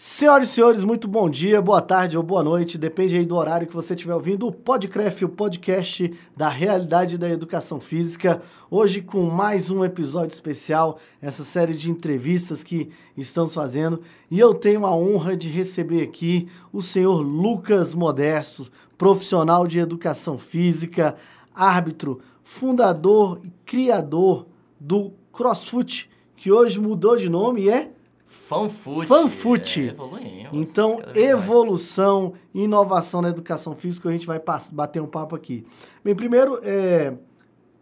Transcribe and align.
Senhoras 0.00 0.50
e 0.50 0.52
senhores, 0.52 0.84
muito 0.84 1.08
bom 1.08 1.28
dia, 1.28 1.60
boa 1.60 1.82
tarde 1.82 2.16
ou 2.16 2.22
boa 2.22 2.40
noite, 2.40 2.78
depende 2.78 3.16
aí 3.16 3.26
do 3.26 3.34
horário 3.34 3.66
que 3.66 3.74
você 3.74 3.94
estiver 3.94 4.14
ouvindo 4.14 4.46
o 4.46 4.52
Podcraft, 4.52 5.22
o 5.22 5.28
podcast 5.28 6.14
da 6.36 6.48
realidade 6.48 7.18
da 7.18 7.28
educação 7.28 7.80
física. 7.80 8.40
Hoje 8.70 9.02
com 9.02 9.22
mais 9.22 9.72
um 9.72 9.84
episódio 9.84 10.32
especial, 10.32 11.00
essa 11.20 11.42
série 11.42 11.74
de 11.74 11.90
entrevistas 11.90 12.62
que 12.62 12.90
estamos 13.16 13.52
fazendo. 13.52 14.00
E 14.30 14.38
eu 14.38 14.54
tenho 14.54 14.86
a 14.86 14.94
honra 14.94 15.36
de 15.36 15.48
receber 15.48 16.04
aqui 16.04 16.46
o 16.72 16.80
senhor 16.80 17.20
Lucas 17.20 17.92
Modesto, 17.92 18.70
profissional 18.96 19.66
de 19.66 19.80
educação 19.80 20.38
física, 20.38 21.16
árbitro, 21.52 22.20
fundador 22.44 23.40
e 23.42 23.50
criador 23.66 24.46
do 24.78 25.12
CrossFit, 25.32 26.08
que 26.36 26.52
hoje 26.52 26.78
mudou 26.78 27.16
de 27.16 27.28
nome 27.28 27.62
e 27.62 27.70
é 27.70 27.97
Fanfoot. 28.48 29.06
Fanfoot. 29.06 29.80
É, 29.80 29.90
evoluímos. 29.90 30.48
Então, 30.54 31.02
evolução 31.14 32.32
e 32.54 32.62
inovação 32.62 33.20
na 33.20 33.28
educação 33.28 33.74
física, 33.74 34.08
a 34.08 34.12
gente 34.12 34.26
vai 34.26 34.40
bater 34.72 35.02
um 35.02 35.06
papo 35.06 35.36
aqui. 35.36 35.66
Bem, 36.02 36.14
primeiro, 36.14 36.58
é, 36.62 37.12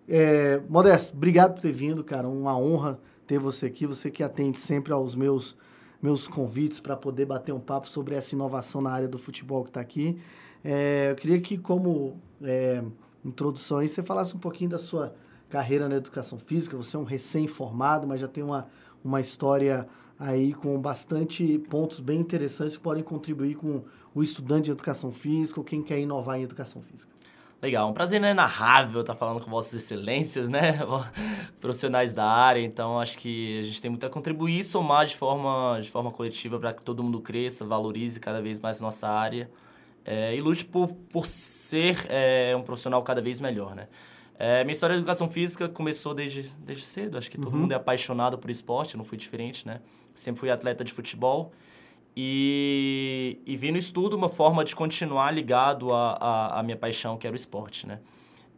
é, 0.08 0.60
Modesto, 0.68 1.16
obrigado 1.16 1.54
por 1.54 1.60
ter 1.60 1.70
vindo, 1.70 2.02
cara. 2.02 2.28
Uma 2.28 2.58
honra 2.58 2.98
ter 3.28 3.38
você 3.38 3.66
aqui. 3.66 3.86
Você 3.86 4.10
que 4.10 4.24
atende 4.24 4.58
sempre 4.58 4.92
aos 4.92 5.14
meus, 5.14 5.56
meus 6.02 6.26
convites 6.26 6.80
para 6.80 6.96
poder 6.96 7.26
bater 7.26 7.52
um 7.52 7.60
papo 7.60 7.88
sobre 7.88 8.16
essa 8.16 8.34
inovação 8.34 8.80
na 8.80 8.90
área 8.90 9.06
do 9.06 9.18
futebol 9.18 9.62
que 9.62 9.70
está 9.70 9.80
aqui. 9.80 10.18
É, 10.64 11.12
eu 11.12 11.14
queria 11.14 11.40
que, 11.40 11.56
como 11.56 12.20
é, 12.42 12.82
introdução, 13.24 13.78
aí, 13.78 13.88
você 13.88 14.02
falasse 14.02 14.34
um 14.34 14.40
pouquinho 14.40 14.70
da 14.70 14.80
sua 14.80 15.14
carreira 15.48 15.88
na 15.88 15.94
educação 15.94 16.40
física. 16.40 16.76
Você 16.76 16.96
é 16.96 16.98
um 16.98 17.04
recém-formado, 17.04 18.04
mas 18.04 18.20
já 18.20 18.26
tem 18.26 18.42
uma, 18.42 18.66
uma 19.06 19.20
história 19.20 19.86
aí 20.18 20.52
com 20.52 20.78
bastante 20.80 21.58
pontos 21.70 22.00
bem 22.00 22.20
interessantes 22.20 22.76
que 22.76 22.82
podem 22.82 23.02
contribuir 23.02 23.54
com 23.54 23.84
o 24.14 24.22
estudante 24.22 24.64
de 24.64 24.70
educação 24.72 25.12
física 25.12 25.60
ou 25.60 25.64
quem 25.64 25.82
quer 25.82 25.98
inovar 25.98 26.38
em 26.38 26.42
educação 26.42 26.82
física. 26.82 27.12
Legal, 27.62 27.88
um 27.88 27.92
prazer 27.92 28.18
inenarrável 28.18 29.00
estar 29.00 29.14
falando 29.14 29.42
com 29.42 29.50
vossas 29.50 29.82
excelências, 29.82 30.48
né? 30.48 30.78
Profissionais 31.58 32.12
da 32.12 32.24
área, 32.24 32.60
então 32.60 33.00
acho 33.00 33.16
que 33.16 33.58
a 33.58 33.62
gente 33.62 33.80
tem 33.80 33.90
muito 33.90 34.04
a 34.04 34.10
contribuir 34.10 34.60
e 34.60 34.64
somar 34.64 35.06
de 35.06 35.16
forma, 35.16 35.78
de 35.80 35.90
forma 35.90 36.10
coletiva 36.10 36.58
para 36.58 36.74
que 36.74 36.82
todo 36.82 37.02
mundo 37.02 37.20
cresça, 37.20 37.64
valorize 37.64 38.20
cada 38.20 38.42
vez 38.42 38.60
mais 38.60 38.80
nossa 38.80 39.08
área 39.08 39.50
é, 40.04 40.36
e 40.36 40.40
lute 40.40 40.64
por, 40.66 40.94
por 41.10 41.26
ser 41.26 42.06
é, 42.08 42.54
um 42.54 42.62
profissional 42.62 43.02
cada 43.02 43.22
vez 43.22 43.40
melhor, 43.40 43.74
né? 43.74 43.88
É, 44.38 44.62
minha 44.64 44.72
história 44.72 44.94
de 44.94 45.00
educação 45.00 45.28
física 45.28 45.68
começou 45.68 46.12
desde, 46.12 46.42
desde 46.60 46.84
cedo, 46.84 47.16
acho 47.16 47.30
que 47.30 47.38
todo 47.38 47.54
uhum. 47.54 47.60
mundo 47.60 47.72
é 47.72 47.74
apaixonado 47.74 48.36
por 48.36 48.50
esporte, 48.50 48.96
não 48.96 49.04
fui 49.04 49.16
diferente, 49.16 49.66
né? 49.66 49.80
sempre 50.20 50.40
fui 50.40 50.50
atleta 50.50 50.84
de 50.84 50.92
futebol. 50.92 51.52
E, 52.16 53.38
e 53.44 53.56
vi 53.56 53.70
no 53.70 53.76
estudo 53.76 54.16
uma 54.16 54.28
forma 54.28 54.64
de 54.64 54.74
continuar 54.74 55.30
ligado 55.30 55.92
à, 55.92 56.62
minha 56.64 56.76
paixão, 56.76 57.18
que 57.18 57.26
era 57.26 57.34
o 57.34 57.36
esporte, 57.36 57.86
né? 57.86 58.00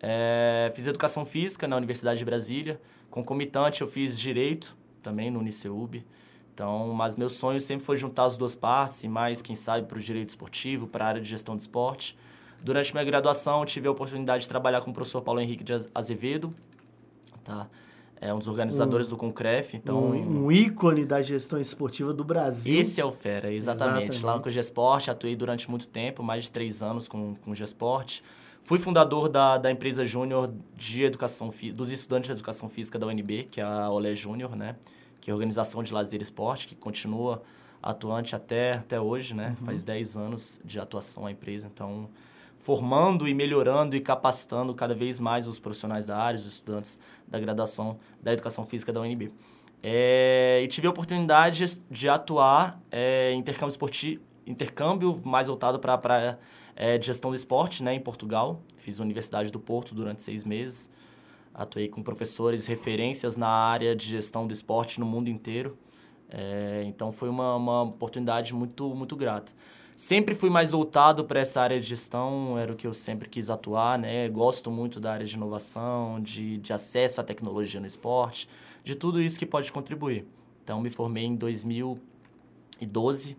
É, 0.00 0.70
fiz 0.76 0.86
educação 0.86 1.24
física 1.24 1.66
na 1.66 1.76
Universidade 1.76 2.20
de 2.20 2.24
Brasília. 2.24 2.80
Concomitante, 3.10 3.80
eu 3.80 3.88
fiz 3.88 4.18
direito 4.18 4.76
também 5.02 5.28
no 5.28 5.40
Uniceub. 5.40 6.06
Então, 6.54 6.92
mas 6.92 7.16
meu 7.16 7.28
sonho 7.28 7.60
sempre 7.60 7.84
foi 7.84 7.96
juntar 7.96 8.24
as 8.24 8.36
duas 8.36 8.54
partes, 8.54 9.02
e 9.02 9.08
mais, 9.08 9.42
quem 9.42 9.56
sabe, 9.56 9.88
para 9.88 9.98
o 9.98 10.00
direito 10.00 10.28
esportivo, 10.28 10.86
para 10.86 11.04
a 11.04 11.08
área 11.08 11.20
de 11.20 11.28
gestão 11.28 11.56
de 11.56 11.62
esporte. 11.62 12.16
Durante 12.62 12.92
minha 12.92 13.04
graduação, 13.04 13.64
tive 13.64 13.88
a 13.88 13.90
oportunidade 13.90 14.42
de 14.42 14.48
trabalhar 14.48 14.80
com 14.80 14.90
o 14.90 14.94
professor 14.94 15.22
Paulo 15.22 15.40
Henrique 15.40 15.64
de 15.64 15.72
Azevedo, 15.94 16.52
tá? 17.44 17.68
é 18.20 18.34
um 18.34 18.38
dos 18.38 18.48
organizadores 18.48 19.06
um, 19.06 19.10
do 19.10 19.16
Concref, 19.16 19.74
então... 19.74 20.10
Um, 20.10 20.46
um, 20.46 20.52
ícone 20.52 21.04
da 21.04 21.22
gestão 21.22 21.60
esportiva 21.60 22.12
do 22.12 22.24
Brasil. 22.24 22.80
Esse 22.80 23.00
é 23.00 23.04
o 23.04 23.12
Fera, 23.12 23.52
exatamente. 23.52 24.10
exatamente. 24.10 24.24
Lá 24.24 24.40
com 24.40 24.48
o 24.48 24.52
Gesporte, 24.52 25.10
atuei 25.10 25.36
durante 25.36 25.70
muito 25.70 25.88
tempo, 25.88 26.22
mais 26.22 26.44
de 26.44 26.50
três 26.50 26.82
anos 26.82 27.06
com, 27.06 27.34
com 27.36 27.52
o 27.52 27.54
Gesporte. 27.54 28.22
Fui 28.64 28.78
fundador 28.78 29.28
da, 29.28 29.56
da 29.56 29.70
empresa 29.70 30.04
júnior 30.04 30.52
de 30.76 31.04
educação 31.04 31.50
dos 31.72 31.90
estudantes 31.90 32.28
de 32.28 32.32
educação 32.32 32.68
física 32.68 32.98
da 32.98 33.06
UNB, 33.06 33.44
que 33.44 33.60
é 33.60 33.64
a 33.64 33.88
Olé 33.88 34.14
Júnior, 34.14 34.54
né? 34.56 34.76
Que 35.20 35.30
é 35.30 35.32
a 35.32 35.34
organização 35.34 35.82
de 35.82 35.92
lazer 35.92 36.20
e 36.20 36.22
esporte, 36.22 36.66
que 36.66 36.76
continua 36.76 37.42
atuante 37.82 38.34
até, 38.34 38.74
até 38.74 39.00
hoje, 39.00 39.32
né? 39.32 39.56
Uhum. 39.58 39.66
Faz 39.66 39.84
10 39.84 40.16
anos 40.16 40.60
de 40.64 40.78
atuação 40.78 41.24
a 41.24 41.30
empresa, 41.30 41.70
então 41.72 42.10
formando 42.68 43.26
e 43.26 43.32
melhorando 43.32 43.96
e 43.96 44.00
capacitando 44.02 44.74
cada 44.74 44.94
vez 44.94 45.18
mais 45.18 45.46
os 45.46 45.58
profissionais 45.58 46.06
da 46.06 46.18
área, 46.18 46.38
os 46.38 46.44
estudantes 46.44 46.98
da 47.26 47.40
graduação 47.40 47.98
da 48.22 48.30
Educação 48.30 48.66
Física 48.66 48.92
da 48.92 49.00
UNB. 49.00 49.32
É, 49.82 50.60
e 50.62 50.68
tive 50.68 50.86
a 50.86 50.90
oportunidade 50.90 51.64
de 51.90 52.08
atuar 52.10 52.78
é, 52.92 53.32
em 53.32 53.38
intercâmbio 53.38 53.70
esportivo, 53.70 54.20
intercâmbio 54.46 55.18
mais 55.24 55.46
voltado 55.46 55.78
para 55.78 55.94
a 55.94 55.98
praia 55.98 56.38
é, 56.76 56.98
de 56.98 57.06
gestão 57.06 57.30
do 57.30 57.36
esporte, 57.36 57.82
né, 57.82 57.94
em 57.94 58.00
Portugal. 58.00 58.60
Fiz 58.76 59.00
a 59.00 59.02
Universidade 59.02 59.50
do 59.50 59.58
Porto 59.58 59.94
durante 59.94 60.22
seis 60.22 60.44
meses. 60.44 60.90
Atuei 61.54 61.88
com 61.88 62.02
professores 62.02 62.66
referências 62.66 63.34
na 63.38 63.48
área 63.48 63.96
de 63.96 64.04
gestão 64.04 64.46
do 64.46 64.52
esporte 64.52 65.00
no 65.00 65.06
mundo 65.06 65.30
inteiro. 65.30 65.78
É, 66.28 66.82
então 66.84 67.12
foi 67.12 67.30
uma, 67.30 67.56
uma 67.56 67.82
oportunidade 67.84 68.54
muito, 68.54 68.94
muito 68.94 69.16
grata. 69.16 69.52
Sempre 69.98 70.34
fui 70.36 70.48
mais 70.48 70.70
voltado 70.70 71.24
para 71.24 71.40
essa 71.40 71.60
área 71.60 71.80
de 71.80 71.84
gestão, 71.84 72.56
era 72.56 72.72
o 72.72 72.76
que 72.76 72.86
eu 72.86 72.94
sempre 72.94 73.28
quis 73.28 73.50
atuar, 73.50 73.98
né? 73.98 74.28
Gosto 74.28 74.70
muito 74.70 75.00
da 75.00 75.12
área 75.12 75.26
de 75.26 75.34
inovação, 75.34 76.20
de, 76.20 76.58
de 76.58 76.72
acesso 76.72 77.20
à 77.20 77.24
tecnologia 77.24 77.80
no 77.80 77.86
esporte, 77.86 78.48
de 78.84 78.94
tudo 78.94 79.20
isso 79.20 79.36
que 79.36 79.44
pode 79.44 79.72
contribuir. 79.72 80.24
Então, 80.62 80.80
me 80.80 80.88
formei 80.88 81.24
em 81.24 81.34
2012, 81.34 83.36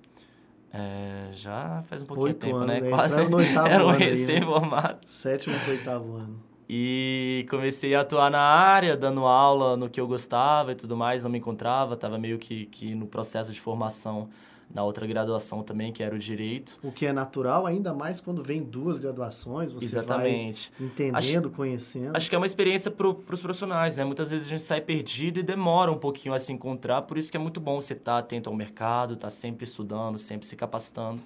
é, 0.73 1.29
já 1.31 1.81
faz 1.87 2.01
um 2.01 2.05
pouquinho 2.05 2.27
Oito 2.27 2.39
tempo, 2.39 2.59
né? 2.65 2.81
né? 2.83 2.89
Quase 2.89 3.17
era 3.17 3.87
um 3.87 3.91
recém-formado. 3.91 5.07
Sétimo 5.07 5.57
para 5.61 5.71
oitavo 5.71 6.17
ano. 6.17 6.43
E 6.67 7.47
comecei 7.49 7.95
a 7.95 8.01
atuar 8.01 8.29
na 8.29 8.41
área, 8.41 8.97
dando 8.97 9.21
aula 9.21 9.77
no 9.77 9.89
que 9.89 10.01
eu 10.01 10.05
gostava 10.05 10.73
e 10.73 10.75
tudo 10.75 10.97
mais, 10.97 11.23
não 11.23 11.31
me 11.31 11.37
encontrava, 11.37 11.93
estava 11.93 12.17
meio 12.17 12.37
que, 12.37 12.65
que 12.65 12.93
no 12.93 13.07
processo 13.07 13.53
de 13.53 13.61
formação 13.61 14.27
na 14.73 14.83
outra 14.83 15.07
graduação 15.07 15.63
também, 15.63 15.91
que 15.91 16.03
era 16.03 16.15
o 16.15 16.19
direito. 16.19 16.77
O 16.83 16.91
que 16.91 17.05
é 17.05 17.11
natural, 17.11 17.65
ainda 17.65 17.93
mais 17.93 18.21
quando 18.21 18.43
vem 18.43 18.61
duas 18.61 18.99
graduações, 18.99 19.73
você 19.73 19.85
Exatamente. 19.85 20.71
vai 20.77 20.87
entendendo, 20.87 21.47
acho, 21.47 21.55
conhecendo. 21.55 22.15
Acho 22.15 22.29
que 22.29 22.35
é 22.35 22.37
uma 22.37 22.45
experiência 22.45 22.91
para 22.91 23.07
os 23.07 23.41
profissionais, 23.41 23.97
né? 23.97 24.03
Muitas 24.03 24.29
vezes 24.29 24.45
a 24.45 24.49
gente 24.49 24.61
sai 24.61 24.79
perdido 24.79 25.39
e 25.39 25.43
demora 25.43 25.91
um 25.91 25.97
pouquinho 25.97 26.35
a 26.35 26.39
se 26.39 26.53
encontrar, 26.53 27.01
por 27.03 27.17
isso 27.17 27.31
que 27.31 27.37
é 27.37 27.39
muito 27.39 27.59
bom 27.59 27.81
você 27.81 27.93
estar 27.93 28.13
tá 28.13 28.17
atento 28.19 28.49
ao 28.49 28.55
mercado, 28.55 29.15
estar 29.15 29.27
tá 29.27 29.31
sempre 29.31 29.63
estudando, 29.63 30.19
sempre 30.19 30.45
se 30.45 30.55
capacitando. 30.55 31.21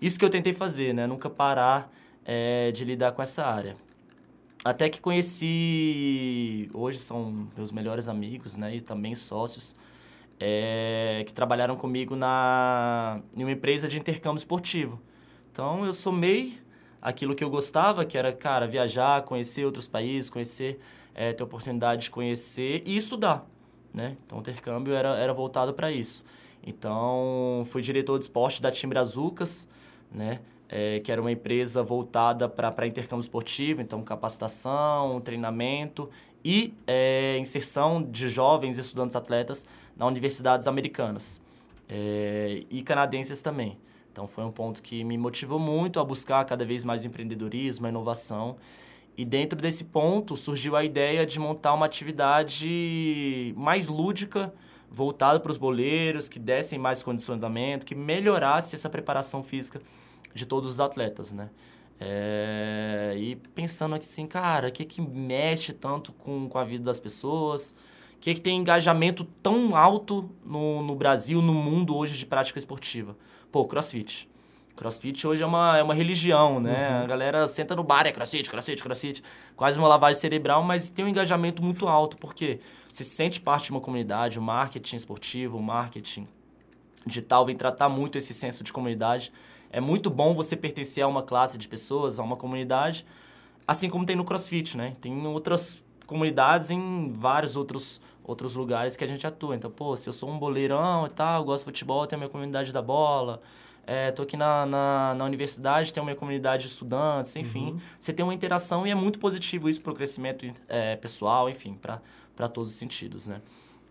Isso 0.00 0.18
que 0.18 0.24
eu 0.24 0.30
tentei 0.30 0.52
fazer, 0.52 0.92
né? 0.92 1.06
Nunca 1.06 1.30
parar 1.30 1.90
é, 2.24 2.70
de 2.72 2.84
lidar 2.84 3.12
com 3.12 3.22
essa 3.22 3.44
área. 3.44 3.74
Até 4.64 4.88
que 4.88 5.00
conheci, 5.00 6.70
hoje 6.72 6.98
são 6.98 7.48
meus 7.56 7.72
melhores 7.72 8.06
amigos, 8.06 8.56
né? 8.56 8.76
E 8.76 8.80
também 8.80 9.14
sócios, 9.14 9.74
é, 10.44 11.22
que 11.24 11.32
trabalharam 11.32 11.76
comigo 11.76 12.16
na, 12.16 13.20
em 13.36 13.44
uma 13.44 13.52
empresa 13.52 13.86
de 13.86 13.96
intercâmbio 13.96 14.38
esportivo. 14.38 15.00
Então, 15.52 15.86
eu 15.86 15.92
somei 15.92 16.58
aquilo 17.00 17.32
que 17.32 17.44
eu 17.44 17.48
gostava, 17.48 18.04
que 18.04 18.18
era, 18.18 18.32
cara, 18.32 18.66
viajar, 18.66 19.22
conhecer 19.22 19.64
outros 19.64 19.86
países, 19.86 20.28
conhecer, 20.28 20.80
é, 21.14 21.32
ter 21.32 21.44
oportunidade 21.44 22.02
de 22.02 22.10
conhecer 22.10 22.82
e 22.84 22.96
estudar, 22.96 23.46
né? 23.94 24.16
Então, 24.26 24.38
o 24.38 24.40
intercâmbio 24.40 24.94
era, 24.94 25.10
era 25.16 25.32
voltado 25.32 25.74
para 25.74 25.92
isso. 25.92 26.24
Então, 26.66 27.62
fui 27.66 27.80
diretor 27.80 28.18
de 28.18 28.24
esporte 28.24 28.60
da 28.60 28.72
Time 28.72 28.90
Brazucas, 28.90 29.68
né? 30.10 30.40
É, 30.68 30.98
que 31.00 31.12
era 31.12 31.20
uma 31.20 31.30
empresa 31.30 31.82
voltada 31.84 32.48
para 32.48 32.86
intercâmbio 32.86 33.20
esportivo, 33.20 33.82
então 33.82 34.02
capacitação, 34.02 35.20
treinamento 35.20 36.08
e 36.44 36.74
é, 36.86 37.38
inserção 37.38 38.02
de 38.02 38.28
jovens 38.28 38.78
estudantes 38.78 39.16
atletas 39.16 39.64
nas 39.96 40.08
universidades 40.08 40.66
americanas 40.66 41.40
é, 41.88 42.60
e 42.70 42.82
canadenses 42.82 43.42
também. 43.42 43.78
Então 44.10 44.26
foi 44.26 44.44
um 44.44 44.50
ponto 44.50 44.82
que 44.82 45.02
me 45.04 45.16
motivou 45.16 45.58
muito 45.58 45.98
a 45.98 46.04
buscar 46.04 46.44
cada 46.44 46.64
vez 46.64 46.84
mais 46.84 47.04
empreendedorismo, 47.04 47.86
inovação. 47.88 48.56
E 49.16 49.24
dentro 49.24 49.58
desse 49.58 49.84
ponto 49.84 50.36
surgiu 50.36 50.74
a 50.76 50.84
ideia 50.84 51.24
de 51.26 51.38
montar 51.38 51.74
uma 51.74 51.86
atividade 51.86 53.54
mais 53.56 53.88
lúdica, 53.88 54.52
voltada 54.90 55.40
para 55.40 55.50
os 55.50 55.58
boleiros, 55.58 56.28
que 56.28 56.38
dessem 56.38 56.78
mais 56.78 57.02
condicionamento, 57.02 57.86
que 57.86 57.94
melhorasse 57.94 58.74
essa 58.74 58.88
preparação 58.90 59.42
física 59.42 59.78
de 60.34 60.46
todos 60.46 60.68
os 60.68 60.80
atletas, 60.80 61.32
né? 61.32 61.50
É, 62.04 63.14
e 63.16 63.36
pensando 63.54 63.94
aqui 63.94 64.04
assim, 64.04 64.26
cara, 64.26 64.66
o 64.66 64.72
que 64.72 64.84
que 64.84 65.00
mexe 65.00 65.72
tanto 65.72 66.12
com, 66.12 66.48
com 66.48 66.58
a 66.58 66.64
vida 66.64 66.82
das 66.82 66.98
pessoas? 66.98 67.76
O 68.16 68.18
que 68.18 68.34
que 68.34 68.40
tem 68.40 68.58
engajamento 68.58 69.24
tão 69.40 69.76
alto 69.76 70.28
no, 70.44 70.82
no 70.82 70.96
Brasil, 70.96 71.40
no 71.40 71.54
mundo 71.54 71.96
hoje 71.96 72.18
de 72.18 72.26
prática 72.26 72.58
esportiva? 72.58 73.16
Pô, 73.52 73.64
crossfit. 73.66 74.28
Crossfit 74.74 75.24
hoje 75.24 75.44
é 75.44 75.46
uma, 75.46 75.78
é 75.78 75.82
uma 75.82 75.94
religião, 75.94 76.58
né? 76.58 76.90
Uhum. 76.90 77.04
A 77.04 77.06
galera 77.06 77.46
senta 77.46 77.76
no 77.76 77.84
bar, 77.84 78.04
é 78.04 78.10
crossfit, 78.10 78.50
crossfit, 78.50 78.82
crossfit. 78.82 79.22
Quase 79.54 79.78
uma 79.78 79.86
lavagem 79.86 80.20
cerebral, 80.20 80.62
mas 80.64 80.90
tem 80.90 81.04
um 81.04 81.08
engajamento 81.08 81.62
muito 81.62 81.86
alto, 81.86 82.16
porque 82.16 82.58
você 82.90 83.04
se 83.04 83.10
sente 83.10 83.40
parte 83.40 83.66
de 83.66 83.70
uma 83.70 83.80
comunidade, 83.80 84.40
o 84.40 84.42
marketing 84.42 84.96
esportivo, 84.96 85.56
o 85.56 85.62
marketing 85.62 86.26
digital 87.06 87.46
vem 87.46 87.54
tratar 87.54 87.88
muito 87.88 88.18
esse 88.18 88.34
senso 88.34 88.64
de 88.64 88.72
comunidade. 88.72 89.32
É 89.72 89.80
muito 89.80 90.10
bom 90.10 90.34
você 90.34 90.54
pertencer 90.54 91.02
a 91.02 91.08
uma 91.08 91.22
classe 91.22 91.56
de 91.56 91.66
pessoas, 91.66 92.20
a 92.20 92.22
uma 92.22 92.36
comunidade, 92.36 93.06
assim 93.66 93.88
como 93.88 94.04
tem 94.04 94.14
no 94.14 94.24
CrossFit, 94.24 94.76
né? 94.76 94.94
Tem 95.00 95.26
outras 95.26 95.82
comunidades 96.06 96.70
em 96.70 97.10
vários 97.10 97.56
outros, 97.56 98.00
outros 98.22 98.54
lugares 98.54 98.96
que 98.96 99.04
a 99.04 99.06
gente 99.06 99.26
atua. 99.26 99.56
Então, 99.56 99.70
pô, 99.70 99.96
se 99.96 100.08
eu 100.08 100.12
sou 100.12 100.28
um 100.28 100.38
boleirão 100.38 101.06
e 101.06 101.10
tal, 101.10 101.42
gosto 101.42 101.64
de 101.64 101.64
futebol, 101.64 102.06
tenho 102.06 102.18
a 102.18 102.20
minha 102.20 102.30
comunidade 102.30 102.70
da 102.70 102.82
bola. 102.82 103.40
É, 103.86 104.12
tô 104.12 104.22
aqui 104.22 104.36
na, 104.36 104.64
na, 104.66 105.14
na, 105.14 105.24
universidade, 105.24 105.92
tenho 105.92 106.04
a 106.04 106.06
minha 106.06 106.16
comunidade 106.16 106.64
de 106.64 106.68
estudantes, 106.68 107.34
enfim. 107.34 107.72
Uhum. 107.72 107.80
Você 107.98 108.12
tem 108.12 108.22
uma 108.22 108.34
interação 108.34 108.86
e 108.86 108.90
é 108.90 108.94
muito 108.94 109.18
positivo 109.18 109.68
isso 109.68 109.80
para 109.80 109.92
o 109.92 109.94
crescimento 109.94 110.46
é, 110.68 110.94
pessoal, 110.96 111.48
enfim, 111.48 111.74
para 111.74 112.48
todos 112.48 112.70
os 112.70 112.76
sentidos, 112.76 113.26
né? 113.26 113.40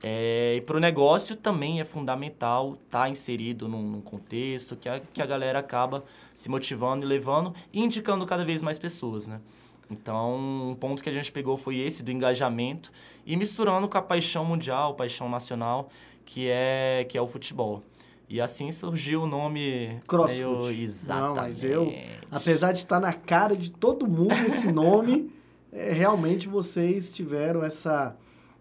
É, 0.04 0.56
e 0.58 0.62
para 0.62 0.78
o 0.78 0.80
negócio 0.80 1.36
também 1.36 1.80
é 1.80 1.86
fundamental 1.86 2.74
estar 2.86 3.02
tá 3.02 3.10
inserido 3.10 3.68
num, 3.68 3.84
num, 3.84 4.02
contexto 4.02 4.76
que 4.76 4.90
a, 4.90 5.00
que 5.00 5.22
a 5.22 5.26
galera 5.26 5.60
acaba 5.60 6.04
se 6.34 6.50
motivando 6.50 7.06
e 7.06 7.08
levando 7.08 7.54
e 7.72 7.82
indicando 7.82 8.26
cada 8.26 8.44
vez 8.44 8.64
mais 8.64 8.80
pessoas, 8.80 9.28
né? 9.28 9.40
Então, 9.92 10.70
um 10.72 10.76
ponto 10.76 11.04
que 11.04 11.10
a 11.10 11.14
gente 11.14 11.32
pegou 11.32 11.58
foi 11.58 11.78
esse 11.78 12.02
do 12.02 12.12
engajamento 12.12 12.92
e 13.26 13.36
misturando 13.36 13.88
com 13.90 13.98
a 13.98 14.02
paixão 14.02 14.46
mundial, 14.46 14.96
paixão 14.96 15.30
nacional, 15.30 15.90
que 16.26 16.48
é, 16.50 17.06
que 17.10 17.18
é 17.18 17.22
o 17.22 17.28
futebol. 17.28 17.82
E 18.30 18.40
assim 18.40 18.72
surgiu 18.72 19.24
o 19.24 19.28
nome 19.28 20.00
CrossFit. 20.08 20.40
Meio... 20.40 20.70
Exatamente. 20.72 21.28
Não, 21.28 21.36
mas 21.36 21.64
eu, 21.66 21.94
apesar 22.32 22.72
de 22.72 22.78
estar 22.80 23.02
na 23.02 23.12
cara 23.12 23.56
de 23.56 23.70
todo 23.70 24.08
mundo 24.08 24.34
esse 24.48 24.72
nome, 24.72 25.30
é, 25.72 25.92
realmente 25.92 26.48
vocês 26.48 27.12
tiveram 27.12 27.62
essa 27.62 28.16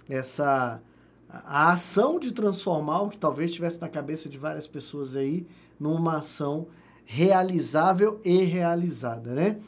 essa 0.08 0.82
a 1.32 1.70
ação 1.70 2.18
de 2.18 2.32
transformar 2.32 3.02
o 3.02 3.08
que 3.08 3.16
talvez 3.16 3.50
estivesse 3.50 3.80
na 3.80 3.88
cabeça 3.88 4.28
de 4.28 4.36
várias 4.36 4.66
pessoas 4.66 5.14
aí 5.14 5.46
numa 5.78 6.18
ação 6.18 6.66
realizável 7.04 8.20
e 8.24 8.42
realizada, 8.44 9.32
né? 9.32 9.58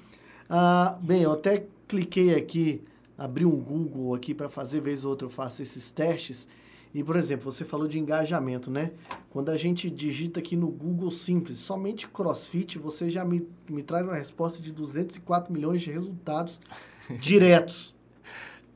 Ah, 0.49 0.99
bem, 1.01 1.23
eu 1.23 1.33
até 1.33 1.67
cliquei 1.89 2.35
aqui, 2.35 2.83
abri 3.17 3.45
um 3.45 3.57
Google 3.57 4.15
aqui 4.15 4.35
para 4.35 4.49
fazer, 4.49 4.81
vez 4.81 5.05
ou 5.05 5.11
outra 5.11 5.27
eu 5.27 5.31
faço 5.31 5.63
esses 5.63 5.91
testes. 5.91 6.49
E, 6.95 7.03
por 7.03 7.17
exemplo, 7.17 7.51
você 7.51 7.65
falou 7.65 7.89
de 7.89 7.99
engajamento, 7.99 8.71
né? 8.71 8.93
Quando 9.31 9.49
a 9.49 9.57
gente 9.57 9.89
digita 9.89 10.41
aqui 10.41 10.57
no 10.57 10.69
Google 10.69 11.11
Simples, 11.11 11.59
somente 11.59 12.07
CrossFit, 12.07 12.79
você 12.79 13.09
já 13.09 13.25
me, 13.25 13.49
me 13.69 13.83
traz 13.83 14.07
uma 14.07 14.15
resposta 14.15 14.61
de 14.61 14.71
204 14.71 15.51
milhões 15.51 15.81
de 15.81 15.91
resultados 15.91 16.61
diretos. 17.19 17.95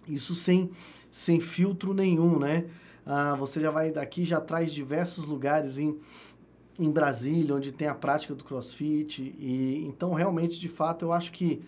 Isso 0.09 0.35
sem 0.35 0.71
sem 1.17 1.41
filtro 1.41 1.95
nenhum, 1.95 2.39
né? 2.39 2.67
Ah, 3.07 3.35
você 3.37 3.59
já 3.59 3.71
vai 3.71 3.91
daqui, 3.91 4.23
já 4.23 4.39
traz 4.39 4.71
diversos 4.71 5.25
lugares 5.25 5.79
em, 5.79 5.99
em 6.79 6.91
Brasília, 6.91 7.55
onde 7.55 7.73
tem 7.73 7.89
a 7.89 7.95
prática 7.95 8.35
do 8.35 8.45
crossfit. 8.45 9.35
E, 9.39 9.83
então, 9.87 10.13
realmente, 10.13 10.61
de 10.61 10.69
fato, 10.69 11.07
eu 11.07 11.15
acho 11.15 11.33
que 11.33 11.63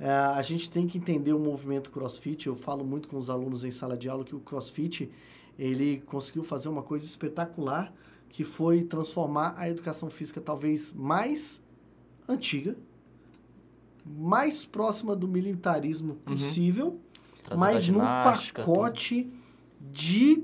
é, 0.00 0.08
a 0.08 0.40
gente 0.40 0.70
tem 0.70 0.86
que 0.86 0.96
entender 0.96 1.34
o 1.34 1.38
movimento 1.38 1.90
crossfit. 1.90 2.46
Eu 2.46 2.54
falo 2.54 2.82
muito 2.82 3.06
com 3.06 3.18
os 3.18 3.28
alunos 3.28 3.62
em 3.62 3.70
sala 3.70 3.94
de 3.94 4.08
aula 4.08 4.24
que 4.24 4.34
o 4.34 4.40
crossfit 4.40 5.10
ele 5.58 6.02
conseguiu 6.06 6.42
fazer 6.42 6.70
uma 6.70 6.82
coisa 6.82 7.04
espetacular, 7.04 7.92
que 8.30 8.42
foi 8.42 8.82
transformar 8.82 9.52
a 9.58 9.68
educação 9.68 10.08
física 10.08 10.40
talvez 10.40 10.94
mais 10.94 11.60
antiga, 12.26 12.74
mais 14.02 14.64
próxima 14.64 15.14
do 15.14 15.28
militarismo 15.28 16.12
uhum. 16.12 16.18
possível. 16.20 16.86
Uhum 16.86 17.13
mas 17.56 17.88
num 17.88 17.98
pacote 17.98 19.30
de, 19.80 20.42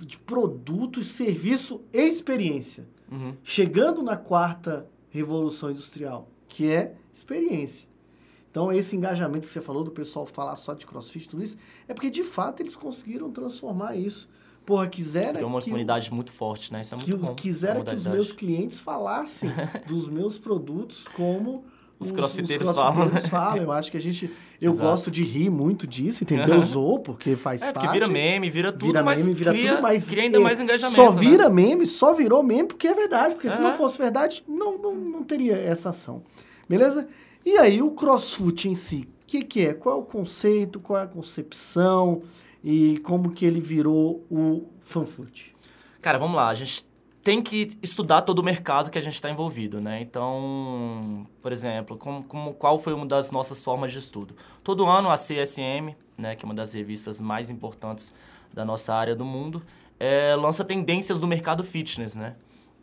de 0.00 0.18
produto, 0.18 1.02
serviço 1.02 1.82
e 1.92 2.00
experiência. 2.00 2.88
Uhum. 3.10 3.34
Chegando 3.42 4.02
na 4.02 4.16
quarta 4.16 4.86
revolução 5.08 5.70
industrial, 5.70 6.28
que 6.46 6.70
é 6.70 6.94
experiência. 7.12 7.88
Então, 8.50 8.72
esse 8.72 8.96
engajamento 8.96 9.46
que 9.46 9.52
você 9.52 9.60
falou 9.60 9.84
do 9.84 9.90
pessoal 9.90 10.26
falar 10.26 10.56
só 10.56 10.74
de 10.74 10.86
crossfit 10.86 11.28
tudo 11.28 11.42
isso, 11.42 11.56
é 11.86 11.94
porque 11.94 12.10
de 12.10 12.22
fato 12.22 12.62
eles 12.62 12.74
conseguiram 12.74 13.30
transformar 13.30 13.96
isso. 13.96 14.28
Porra, 14.64 14.86
quiseram. 14.86 15.40
É 15.40 15.44
uma 15.44 15.60
que, 15.60 15.66
comunidade 15.66 16.12
muito 16.12 16.30
forte, 16.30 16.72
né? 16.72 16.82
Isso 16.82 16.94
é 16.94 16.98
muito 16.98 17.10
que, 17.10 17.16
bom. 17.16 17.34
Quiseram 17.34 17.82
que 17.82 17.94
os 17.94 18.06
meus 18.06 18.32
clientes 18.32 18.80
falassem 18.80 19.50
dos 19.88 20.08
meus 20.08 20.36
produtos 20.36 21.06
como 21.08 21.64
os, 22.00 22.12
crossfiteiros, 22.12 22.68
os 22.68 22.74
crossfiteiros 22.74 23.28
falam. 23.28 23.48
falam. 23.50 23.62
Eu 23.62 23.72
acho 23.72 23.90
que 23.90 23.96
a 23.96 24.00
gente. 24.00 24.30
Eu 24.60 24.72
Exato. 24.72 24.88
gosto 24.88 25.10
de 25.10 25.24
rir 25.24 25.50
muito 25.50 25.86
disso, 25.86 26.22
entendeu? 26.22 26.58
Usou, 26.58 27.00
porque 27.00 27.34
faz 27.34 27.60
é, 27.62 27.72
parte. 27.72 27.86
Porque 27.86 27.92
vira 27.92 28.08
meme, 28.08 28.48
vira 28.48 28.72
tudo, 28.72 28.86
vira 28.86 29.02
mas 29.02 29.22
meme, 29.22 29.34
vira 29.34 29.52
cria, 29.52 29.70
tudo, 29.70 29.82
mas 29.82 30.06
cria 30.06 30.22
ainda 30.24 30.40
mais 30.40 30.60
engajamento. 30.60 30.94
Só 30.94 31.12
né? 31.12 31.20
vira 31.20 31.48
né? 31.48 31.54
meme, 31.54 31.86
só 31.86 32.14
virou 32.14 32.42
meme 32.42 32.68
porque 32.68 32.86
é 32.86 32.94
verdade. 32.94 33.34
Porque 33.34 33.50
se 33.50 33.60
não 33.60 33.74
fosse 33.74 33.98
verdade, 33.98 34.44
não, 34.46 34.78
não, 34.78 34.94
não 34.94 35.22
teria 35.24 35.56
essa 35.56 35.90
ação. 35.90 36.22
Beleza? 36.68 37.08
E 37.44 37.56
aí, 37.56 37.82
o 37.82 37.90
crossfit 37.92 38.68
em 38.68 38.74
si, 38.74 39.08
o 39.22 39.26
que, 39.26 39.42
que 39.42 39.66
é? 39.66 39.74
Qual 39.74 39.96
é 39.96 39.98
o 39.98 40.04
conceito, 40.04 40.78
qual 40.78 41.00
é 41.00 41.02
a 41.04 41.06
concepção 41.06 42.22
e 42.62 42.98
como 42.98 43.30
que 43.30 43.44
ele 43.44 43.60
virou 43.60 44.24
o 44.30 44.68
fanfoot? 44.78 45.54
Cara, 46.00 46.18
vamos 46.18 46.36
lá. 46.36 46.48
A 46.48 46.54
gente 46.54 46.84
tem 47.28 47.42
que 47.42 47.68
estudar 47.82 48.22
todo 48.22 48.38
o 48.38 48.42
mercado 48.42 48.90
que 48.90 48.96
a 48.96 49.02
gente 49.02 49.12
está 49.12 49.28
envolvido, 49.28 49.82
né? 49.82 50.00
Então, 50.00 51.26
por 51.42 51.52
exemplo, 51.52 51.98
como, 51.98 52.24
como, 52.24 52.54
qual 52.54 52.78
foi 52.78 52.94
uma 52.94 53.04
das 53.04 53.30
nossas 53.30 53.62
formas 53.62 53.92
de 53.92 53.98
estudo? 53.98 54.34
Todo 54.64 54.86
ano 54.86 55.10
a 55.10 55.14
CSM, 55.14 55.94
né, 56.16 56.34
que 56.34 56.42
é 56.42 56.46
uma 56.46 56.54
das 56.54 56.72
revistas 56.72 57.20
mais 57.20 57.50
importantes 57.50 58.14
da 58.50 58.64
nossa 58.64 58.94
área 58.94 59.14
do 59.14 59.26
mundo, 59.26 59.62
é, 60.00 60.34
lança 60.36 60.64
tendências 60.64 61.20
do 61.20 61.26
mercado 61.26 61.62
fitness, 61.62 62.16
né? 62.16 62.34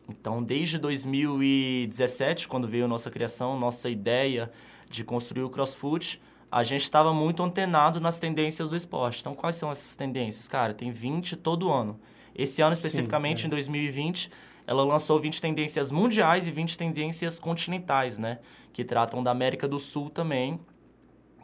Então, 0.07 0.43
desde 0.43 0.77
2017, 0.77 2.47
quando 2.47 2.67
veio 2.67 2.85
a 2.85 2.87
nossa 2.87 3.09
criação, 3.09 3.59
nossa 3.59 3.89
ideia 3.89 4.51
de 4.87 5.03
construir 5.03 5.41
o 5.41 5.49
CrossFit, 5.49 6.21
a 6.51 6.61
gente 6.61 6.83
estava 6.83 7.11
muito 7.11 7.41
antenado 7.41 7.99
nas 7.99 8.19
tendências 8.19 8.69
do 8.69 8.75
esporte. 8.75 9.21
Então, 9.21 9.33
quais 9.33 9.55
são 9.55 9.71
essas 9.71 9.95
tendências? 9.95 10.47
Cara, 10.47 10.71
tem 10.71 10.91
20 10.91 11.35
todo 11.35 11.73
ano. 11.73 11.99
Esse 12.35 12.61
ano, 12.61 12.73
especificamente, 12.73 13.41
Sim, 13.41 13.45
é. 13.45 13.47
em 13.47 13.49
2020, 13.51 14.29
ela 14.67 14.83
lançou 14.83 15.19
20 15.19 15.41
tendências 15.41 15.91
mundiais 15.91 16.47
e 16.47 16.51
20 16.51 16.77
tendências 16.77 17.39
continentais, 17.39 18.19
né? 18.19 18.39
Que 18.73 18.83
tratam 18.83 19.23
da 19.23 19.31
América 19.31 19.67
do 19.67 19.79
Sul 19.79 20.09
também, 20.09 20.59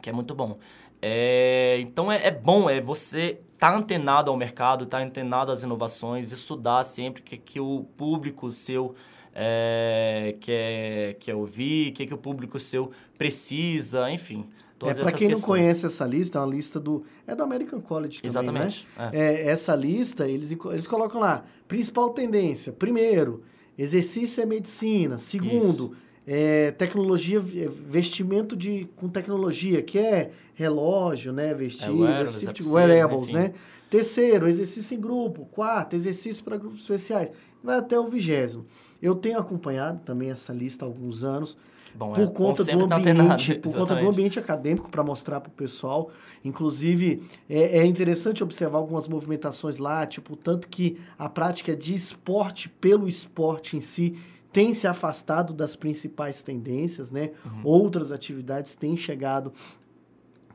que 0.02 0.10
é 0.10 0.12
muito 0.12 0.34
bom. 0.34 0.58
É, 1.00 1.78
então, 1.80 2.12
é, 2.12 2.26
é, 2.26 2.30
bom, 2.30 2.68
é 2.68 2.80
você 2.80 3.40
estar 3.54 3.72
tá 3.72 3.76
antenado 3.76 4.30
ao 4.30 4.36
mercado, 4.36 4.84
estar 4.84 4.98
tá 4.98 5.04
antenado 5.04 5.50
às 5.50 5.62
inovações, 5.62 6.30
estudar 6.30 6.82
sempre 6.84 7.22
o 7.22 7.24
que, 7.24 7.36
que 7.36 7.60
o 7.60 7.84
público 7.96 8.52
seu 8.52 8.94
é, 9.34 10.36
quer, 10.40 11.14
quer 11.14 11.34
ouvir, 11.34 11.90
o 11.90 11.92
que, 11.92 12.06
que 12.06 12.14
o 12.14 12.18
público 12.18 12.58
seu 12.60 12.92
precisa, 13.16 14.10
enfim. 14.10 14.48
Todas 14.82 14.98
é, 14.98 15.02
para 15.02 15.12
quem 15.12 15.28
questões. 15.28 15.40
não 15.40 15.48
conhece 15.48 15.86
essa 15.86 16.04
lista, 16.04 16.38
é 16.38 16.40
uma 16.40 16.52
lista 16.52 16.80
do. 16.80 17.04
É 17.24 17.36
do 17.36 17.42
American 17.44 17.80
College 17.80 18.16
também, 18.16 18.28
Exatamente. 18.28 18.88
Né? 18.98 19.10
É. 19.12 19.20
É, 19.20 19.46
essa 19.46 19.76
lista, 19.76 20.28
eles, 20.28 20.50
eles 20.50 20.86
colocam 20.88 21.20
lá, 21.20 21.44
principal 21.68 22.10
tendência. 22.10 22.72
Primeiro, 22.72 23.44
exercício 23.78 24.42
é 24.42 24.46
medicina. 24.46 25.18
Segundo, 25.18 25.94
é, 26.26 26.72
tecnologia, 26.72 27.38
é, 27.38 27.68
vestimento 27.88 28.56
de, 28.56 28.88
com 28.96 29.08
tecnologia, 29.08 29.82
que 29.82 30.00
é 30.00 30.32
relógio, 30.52 31.32
né? 31.32 31.54
Vestir, 31.54 31.88
é, 31.88 31.92
wearables, 31.92 32.36
vestir, 32.36 32.66
wearables 32.66 33.30
né? 33.30 33.54
Terceiro, 33.88 34.48
exercício 34.48 34.96
em 34.96 35.00
grupo. 35.00 35.46
Quarto, 35.52 35.94
exercício 35.94 36.42
para 36.42 36.56
grupos 36.56 36.80
especiais. 36.80 37.30
Vai 37.62 37.78
até 37.78 37.96
o 37.96 38.08
vigésimo. 38.08 38.66
Eu 39.00 39.14
tenho 39.14 39.38
acompanhado 39.38 40.00
também 40.04 40.30
essa 40.30 40.52
lista 40.52 40.84
há 40.84 40.88
alguns 40.88 41.22
anos. 41.22 41.56
Bom, 41.94 42.12
por 42.12 42.22
é, 42.22 42.26
conta 42.26 42.64
do 42.64 42.88
tá 42.88 42.96
ambiente, 42.96 43.54
por 43.56 43.72
conta 43.74 43.96
do 43.96 44.08
ambiente 44.08 44.38
acadêmico 44.38 44.88
para 44.88 45.02
mostrar 45.02 45.40
para 45.40 45.50
o 45.50 45.52
pessoal. 45.52 46.10
Inclusive, 46.44 47.22
é, 47.48 47.78
é, 47.78 47.86
interessante 47.86 48.42
observar 48.42 48.78
algumas 48.78 49.06
movimentações 49.06 49.78
lá, 49.78 50.06
tipo, 50.06 50.36
tanto 50.36 50.68
que 50.68 50.98
a 51.18 51.28
prática 51.28 51.76
de 51.76 51.94
esporte 51.94 52.68
pelo 52.68 53.08
esporte 53.08 53.76
em 53.76 53.80
si 53.80 54.16
tem 54.52 54.74
se 54.74 54.86
afastado 54.86 55.54
das 55.54 55.74
principais 55.74 56.42
tendências, 56.42 57.10
né? 57.10 57.30
Uhum. 57.44 57.60
Outras 57.64 58.12
atividades 58.12 58.76
têm 58.76 58.96
chegado 58.96 59.52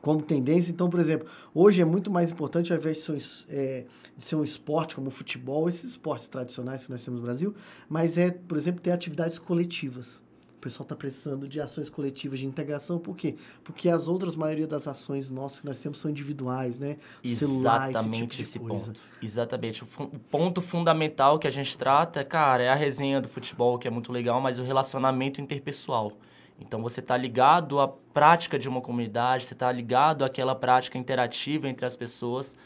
como 0.00 0.22
tendência. 0.22 0.70
Então, 0.70 0.88
por 0.88 1.00
exemplo, 1.00 1.28
hoje 1.52 1.82
é 1.82 1.84
muito 1.84 2.10
mais 2.10 2.30
importante, 2.30 2.72
ao 2.72 2.78
invés 2.78 2.98
de 2.98 3.02
ser, 3.02 3.12
um, 3.12 3.18
é, 3.48 3.84
de 4.16 4.24
ser 4.24 4.36
um 4.36 4.44
esporte 4.44 4.94
como 4.94 5.08
o 5.08 5.10
futebol, 5.10 5.68
esses 5.68 5.90
esportes 5.90 6.28
tradicionais 6.28 6.84
que 6.84 6.90
nós 6.90 7.04
temos 7.04 7.20
no 7.20 7.26
Brasil, 7.26 7.54
mas 7.88 8.16
é, 8.16 8.30
por 8.30 8.56
exemplo, 8.56 8.80
ter 8.80 8.92
atividades 8.92 9.38
coletivas. 9.38 10.22
O 10.58 10.60
pessoal 10.60 10.82
está 10.82 10.96
precisando 10.96 11.48
de 11.48 11.60
ações 11.60 11.88
coletivas 11.88 12.40
de 12.40 12.46
integração, 12.46 12.98
por 12.98 13.16
quê? 13.16 13.36
Porque 13.62 13.88
as 13.88 14.08
outras 14.08 14.34
maioria 14.34 14.66
das 14.66 14.88
ações 14.88 15.30
nossas 15.30 15.60
que 15.60 15.66
nós 15.66 15.78
temos 15.78 15.98
são 15.98 16.10
individuais, 16.10 16.80
né? 16.80 16.96
Exatamente 17.22 18.42
esse, 18.42 18.54
tipo 18.58 18.74
esse 18.74 18.84
ponto. 18.84 19.00
Exatamente. 19.22 19.84
O, 19.84 19.86
o, 20.02 20.18
ponto 20.18 20.60
fundamental 20.60 21.38
que 21.38 21.46
a 21.46 21.50
gente 21.50 21.78
trata, 21.78 22.24
cara, 22.24 22.64
é 22.64 22.68
a 22.68 22.74
resenha 22.74 23.20
do 23.20 23.28
futebol, 23.28 23.78
que 23.78 23.86
é 23.86 23.90
muito 23.90 24.10
legal, 24.10 24.40
mas 24.40 24.58
o 24.58 24.64
relacionamento 24.64 25.40
interpessoal. 25.40 26.12
Então 26.58 26.82
você 26.82 26.98
está 26.98 27.16
ligado 27.16 27.78
à 27.78 27.86
prática 27.86 28.58
de 28.58 28.68
uma 28.68 28.80
comunidade, 28.80 29.44
você 29.44 29.54
está 29.54 29.70
ligado 29.70 30.24
àquela 30.24 30.56
prática 30.56 30.98
interativa 30.98 31.68
entre 31.68 31.86
as 31.86 31.94
pessoas 31.94 32.56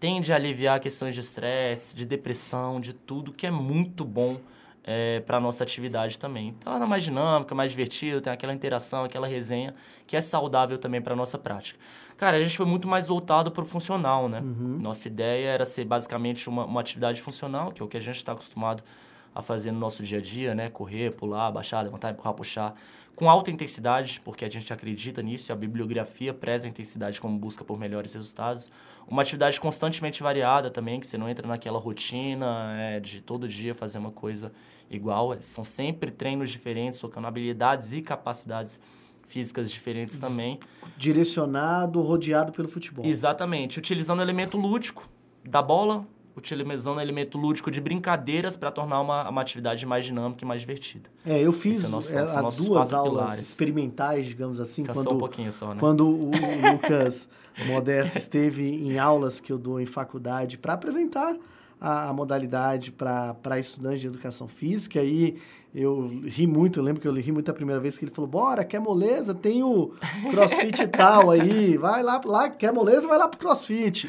tende 0.00 0.32
a 0.32 0.36
aliviar 0.36 0.78
questões 0.78 1.12
de 1.12 1.20
estresse, 1.20 1.94
de 1.94 2.06
depressão, 2.06 2.80
de 2.80 2.92
tudo, 2.92 3.32
que 3.32 3.46
é 3.46 3.50
muito 3.50 4.04
bom 4.04 4.38
é, 4.84 5.20
para 5.20 5.36
a 5.36 5.40
nossa 5.40 5.62
atividade 5.62 6.18
também. 6.18 6.48
Então, 6.58 6.74
ela 6.74 6.84
é 6.84 6.88
mais 6.88 7.04
dinâmica, 7.04 7.54
mais 7.54 7.70
divertida, 7.70 8.20
tem 8.20 8.32
aquela 8.32 8.52
interação, 8.52 9.04
aquela 9.04 9.26
resenha, 9.26 9.74
que 10.06 10.16
é 10.16 10.20
saudável 10.20 10.78
também 10.78 11.00
para 11.00 11.12
a 11.12 11.16
nossa 11.16 11.38
prática. 11.38 11.78
Cara, 12.16 12.36
a 12.36 12.40
gente 12.40 12.56
foi 12.56 12.66
muito 12.66 12.88
mais 12.88 13.08
voltado 13.08 13.50
para 13.50 13.62
o 13.62 13.66
funcional, 13.66 14.28
né? 14.28 14.40
Uhum. 14.40 14.78
Nossa 14.80 15.06
ideia 15.08 15.50
era 15.50 15.64
ser 15.64 15.84
basicamente 15.84 16.48
uma, 16.48 16.64
uma 16.64 16.80
atividade 16.80 17.20
funcional, 17.22 17.70
que 17.70 17.82
é 17.82 17.84
o 17.84 17.88
que 17.88 17.96
a 17.96 18.00
gente 18.00 18.16
está 18.16 18.32
acostumado 18.32 18.82
a 18.82 19.07
fazer 19.42 19.70
no 19.70 19.78
nosso 19.78 20.02
dia 20.02 20.18
a 20.18 20.20
dia, 20.20 20.54
né? 20.54 20.68
Correr, 20.68 21.12
pular, 21.12 21.50
baixar, 21.50 21.82
levantar, 21.82 22.10
empurrar, 22.10 22.34
puxar 22.34 22.74
com 23.18 23.28
alta 23.28 23.50
intensidade, 23.50 24.20
porque 24.24 24.44
a 24.44 24.48
gente 24.48 24.72
acredita 24.72 25.20
nisso, 25.20 25.50
e 25.50 25.52
a 25.52 25.56
bibliografia 25.56 26.32
preza 26.32 26.68
a 26.68 26.70
intensidade 26.70 27.20
como 27.20 27.36
busca 27.36 27.64
por 27.64 27.76
melhores 27.76 28.14
resultados. 28.14 28.70
Uma 29.10 29.22
atividade 29.22 29.60
constantemente 29.60 30.22
variada 30.22 30.70
também, 30.70 31.00
que 31.00 31.06
você 31.06 31.18
não 31.18 31.28
entra 31.28 31.44
naquela 31.48 31.80
rotina 31.80 32.72
é, 32.76 33.00
de 33.00 33.20
todo 33.20 33.48
dia 33.48 33.74
fazer 33.74 33.98
uma 33.98 34.12
coisa 34.12 34.52
igual. 34.88 35.36
São 35.40 35.64
sempre 35.64 36.12
treinos 36.12 36.48
diferentes, 36.48 37.00
focando 37.00 37.26
habilidades 37.26 37.92
e 37.92 38.02
capacidades 38.02 38.80
físicas 39.26 39.70
diferentes 39.72 40.20
também. 40.20 40.60
Direcionado, 40.96 42.00
rodeado 42.00 42.52
pelo 42.52 42.68
futebol. 42.68 43.04
Exatamente. 43.04 43.80
Utilizando 43.80 44.20
o 44.20 44.22
elemento 44.22 44.56
lúdico 44.56 45.08
da 45.44 45.60
bola, 45.60 46.06
utilizando 46.38 47.00
elemento 47.00 47.36
lúdico 47.36 47.70
de 47.70 47.80
brincadeiras 47.80 48.56
para 48.56 48.70
tornar 48.70 49.00
uma, 49.00 49.28
uma 49.28 49.40
atividade 49.40 49.84
mais 49.84 50.04
dinâmica 50.04 50.44
e 50.44 50.48
mais 50.48 50.60
divertida. 50.60 51.10
É, 51.26 51.40
eu 51.40 51.52
fiz 51.52 51.84
é 51.84 51.88
nosso, 51.88 52.12
é, 52.12 52.24
duas 52.56 52.92
aulas 52.92 53.12
pilares. 53.12 53.48
experimentais, 53.48 54.26
digamos 54.26 54.60
assim. 54.60 54.82
Cansou 54.82 55.04
quando, 55.04 55.16
um 55.16 55.18
pouquinho 55.18 55.52
só, 55.52 55.74
né? 55.74 55.80
Quando 55.80 56.06
o, 56.06 56.30
o 56.30 56.32
Lucas 56.72 57.28
Modesto 57.66 58.18
esteve 58.18 58.64
em 58.64 58.98
aulas 58.98 59.40
que 59.40 59.52
eu 59.52 59.58
dou 59.58 59.80
em 59.80 59.86
faculdade 59.86 60.56
para 60.56 60.74
apresentar 60.74 61.36
a, 61.80 62.08
a 62.08 62.12
modalidade 62.12 62.92
para 62.92 63.58
estudantes 63.58 64.00
de 64.00 64.06
educação 64.06 64.48
física 64.48 65.02
e 65.02 65.36
eu 65.74 66.22
ri 66.24 66.46
muito, 66.46 66.80
eu 66.80 66.84
lembro 66.84 67.00
que 67.00 67.06
eu 67.06 67.12
ri 67.12 67.30
muito 67.30 67.50
a 67.50 67.54
primeira 67.54 67.80
vez 67.80 67.98
que 67.98 68.04
ele 68.04 68.12
falou, 68.12 68.28
bora, 68.28 68.64
quer 68.64 68.80
moleza? 68.80 69.34
Tem 69.34 69.62
o 69.62 69.92
crossfit 70.30 70.82
e 70.82 70.88
tal 70.88 71.30
aí, 71.30 71.76
vai 71.76 72.02
lá, 72.02 72.20
lá, 72.24 72.48
quer 72.48 72.72
moleza? 72.72 73.06
Vai 73.06 73.18
lá 73.18 73.28
pro 73.28 73.38
crossfit. 73.38 74.08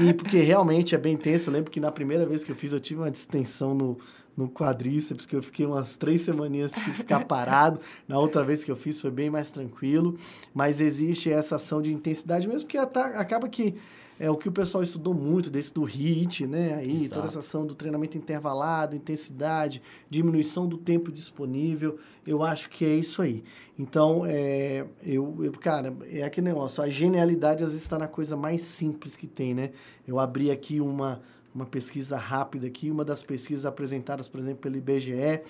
E 0.00 0.12
porque 0.12 0.38
realmente 0.38 0.94
é 0.94 0.98
bem 0.98 1.16
tenso. 1.16 1.50
Eu 1.50 1.54
lembro 1.54 1.70
que 1.70 1.80
na 1.80 1.92
primeira 1.92 2.26
vez 2.26 2.42
que 2.44 2.50
eu 2.50 2.56
fiz, 2.56 2.72
eu 2.72 2.80
tive 2.80 3.00
uma 3.00 3.10
distensão 3.10 3.74
no, 3.74 3.98
no 4.36 4.48
quadríceps, 4.48 5.26
que 5.26 5.36
eu 5.36 5.42
fiquei 5.42 5.64
umas 5.66 5.96
três 5.96 6.22
semaninhas 6.22 6.72
de 6.72 6.80
ficar 6.92 7.24
parado. 7.24 7.80
Na 8.08 8.18
outra 8.18 8.42
vez 8.42 8.64
que 8.64 8.70
eu 8.70 8.76
fiz 8.76 9.00
foi 9.00 9.10
bem 9.10 9.30
mais 9.30 9.50
tranquilo. 9.50 10.16
Mas 10.52 10.80
existe 10.80 11.30
essa 11.30 11.56
ação 11.56 11.80
de 11.80 11.92
intensidade 11.92 12.48
mesmo, 12.48 12.66
porque 12.66 12.78
acaba 12.78 13.48
que 13.48 13.74
é 14.18 14.30
o 14.30 14.36
que 14.36 14.48
o 14.48 14.52
pessoal 14.52 14.82
estudou 14.82 15.12
muito, 15.12 15.50
desse 15.50 15.72
do 15.72 15.82
HIIT, 15.82 16.46
né? 16.46 16.74
Aí, 16.74 16.96
Exato. 16.96 17.14
toda 17.14 17.26
essa 17.26 17.38
ação 17.40 17.66
do 17.66 17.74
treinamento 17.74 18.16
intervalado, 18.16 18.94
intensidade, 18.94 19.82
diminuição 20.08 20.68
do 20.68 20.78
tempo 20.78 21.10
disponível. 21.10 21.98
Eu 22.26 22.42
acho 22.42 22.68
que 22.70 22.84
é 22.84 22.94
isso 22.94 23.20
aí. 23.20 23.42
Então, 23.78 24.22
é, 24.24 24.86
eu, 25.02 25.36
eu, 25.42 25.52
cara, 25.52 25.94
é 26.10 26.22
aquele 26.22 26.46
negócio. 26.46 26.82
A 26.82 26.88
genialidade 26.88 27.64
às 27.64 27.70
vezes 27.70 27.82
está 27.82 27.98
na 27.98 28.06
coisa 28.06 28.36
mais 28.36 28.62
simples 28.62 29.16
que 29.16 29.26
tem, 29.26 29.52
né? 29.52 29.70
Eu 30.06 30.20
abri 30.20 30.50
aqui 30.50 30.80
uma, 30.80 31.20
uma 31.52 31.66
pesquisa 31.66 32.16
rápida 32.16 32.68
aqui, 32.68 32.90
uma 32.90 33.04
das 33.04 33.22
pesquisas 33.22 33.66
apresentadas, 33.66 34.28
por 34.28 34.38
exemplo, 34.38 34.60
pelo 34.60 34.76
IBGE, 34.76 35.42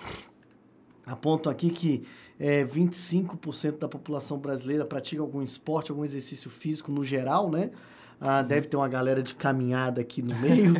apontam 1.04 1.52
aqui 1.52 1.68
que 1.68 2.04
é, 2.38 2.64
25% 2.64 3.78
da 3.78 3.88
população 3.88 4.38
brasileira 4.38 4.84
pratica 4.84 5.20
algum 5.20 5.42
esporte, 5.42 5.90
algum 5.90 6.04
exercício 6.04 6.50
físico 6.50 6.90
no 6.90 7.04
geral, 7.04 7.50
né? 7.50 7.70
Ah, 8.20 8.42
deve 8.42 8.68
ter 8.68 8.76
uma 8.76 8.88
galera 8.88 9.22
de 9.22 9.34
caminhada 9.34 10.00
aqui 10.00 10.22
no 10.22 10.34
meio. 10.40 10.74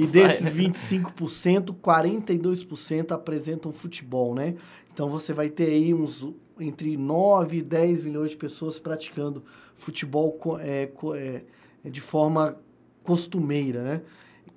e 0.00 0.06
sai, 0.06 0.22
desses 0.22 0.54
né? 0.54 0.62
25%, 0.62 1.74
42% 1.74 3.12
apresentam 3.12 3.72
futebol, 3.72 4.34
né? 4.34 4.54
Então 4.92 5.08
você 5.08 5.32
vai 5.32 5.48
ter 5.48 5.66
aí 5.66 5.92
uns 5.92 6.26
entre 6.60 6.96
9 6.96 7.58
e 7.58 7.62
10 7.62 8.04
milhões 8.04 8.30
de 8.30 8.36
pessoas 8.36 8.78
praticando 8.78 9.42
futebol 9.74 10.38
é, 10.60 10.90
é, 11.16 11.90
de 11.90 12.00
forma 12.00 12.56
costumeira, 13.02 13.82
né? 13.82 14.02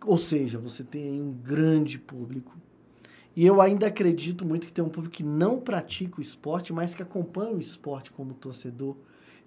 Ou 0.06 0.18
seja, 0.18 0.60
você 0.60 0.84
tem 0.84 1.04
aí 1.04 1.22
um 1.22 1.34
grande 1.34 1.98
público. 1.98 2.56
E 3.36 3.46
eu 3.46 3.62
ainda 3.62 3.88
acredito 3.88 4.46
muito 4.46 4.68
que 4.68 4.74
tem 4.74 4.84
um 4.84 4.90
público 4.90 5.16
que 5.16 5.24
não 5.24 5.60
pratica 5.60 6.20
o 6.20 6.22
esporte, 6.22 6.72
mas 6.72 6.96
que 6.96 7.04
acompanha 7.04 7.56
o 7.56 7.60
esporte 7.60 8.12
como 8.12 8.34
torcedor 8.34 8.96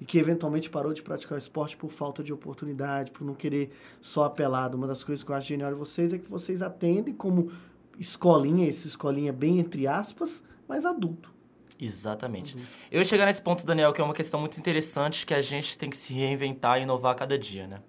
e 0.01 0.05
que 0.05 0.19
eventualmente 0.19 0.71
parou 0.71 0.95
de 0.95 1.03
praticar 1.03 1.37
o 1.37 1.39
esporte 1.39 1.77
por 1.77 1.91
falta 1.91 2.23
de 2.23 2.33
oportunidade, 2.33 3.11
por 3.11 3.25
não 3.25 3.35
querer 3.35 3.71
só 4.01 4.25
apelado. 4.25 4.77
Uma 4.77 4.87
das 4.87 5.05
coisas 5.05 5.23
que 5.23 5.31
eu 5.31 5.35
acho 5.37 5.49
genial 5.49 5.73
de 5.73 5.79
vocês 5.79 6.15
é 6.15 6.19
que 6.19 6.29
vocês 6.29 6.63
atendem 6.63 7.15
como 7.15 7.51
escolinha, 7.99 8.69
essa 8.69 8.87
escolinha 8.87 9.33
bem 9.33 9.61
entre 9.61 9.87
aspas, 9.87 10.43
mas 10.67 10.87
adulto. 10.87 11.31
Exatamente. 11.79 12.57
Uhum. 12.57 12.63
Eu 12.91 12.99
ia 12.99 13.05
chegar 13.05 13.27
nesse 13.27 13.41
ponto, 13.41 13.65
Daniel, 13.65 13.93
que 13.93 14.01
é 14.01 14.05
uma 14.05 14.15
questão 14.15 14.41
muito 14.41 14.59
interessante 14.59 15.27
que 15.27 15.35
a 15.35 15.41
gente 15.41 15.79
tem 15.79 15.89
que 15.89 15.97
se 15.97 16.13
reinventar 16.13 16.79
e 16.79 16.83
inovar 16.83 17.15
cada 17.15 17.39
dia, 17.39 17.67
né? 17.67 17.81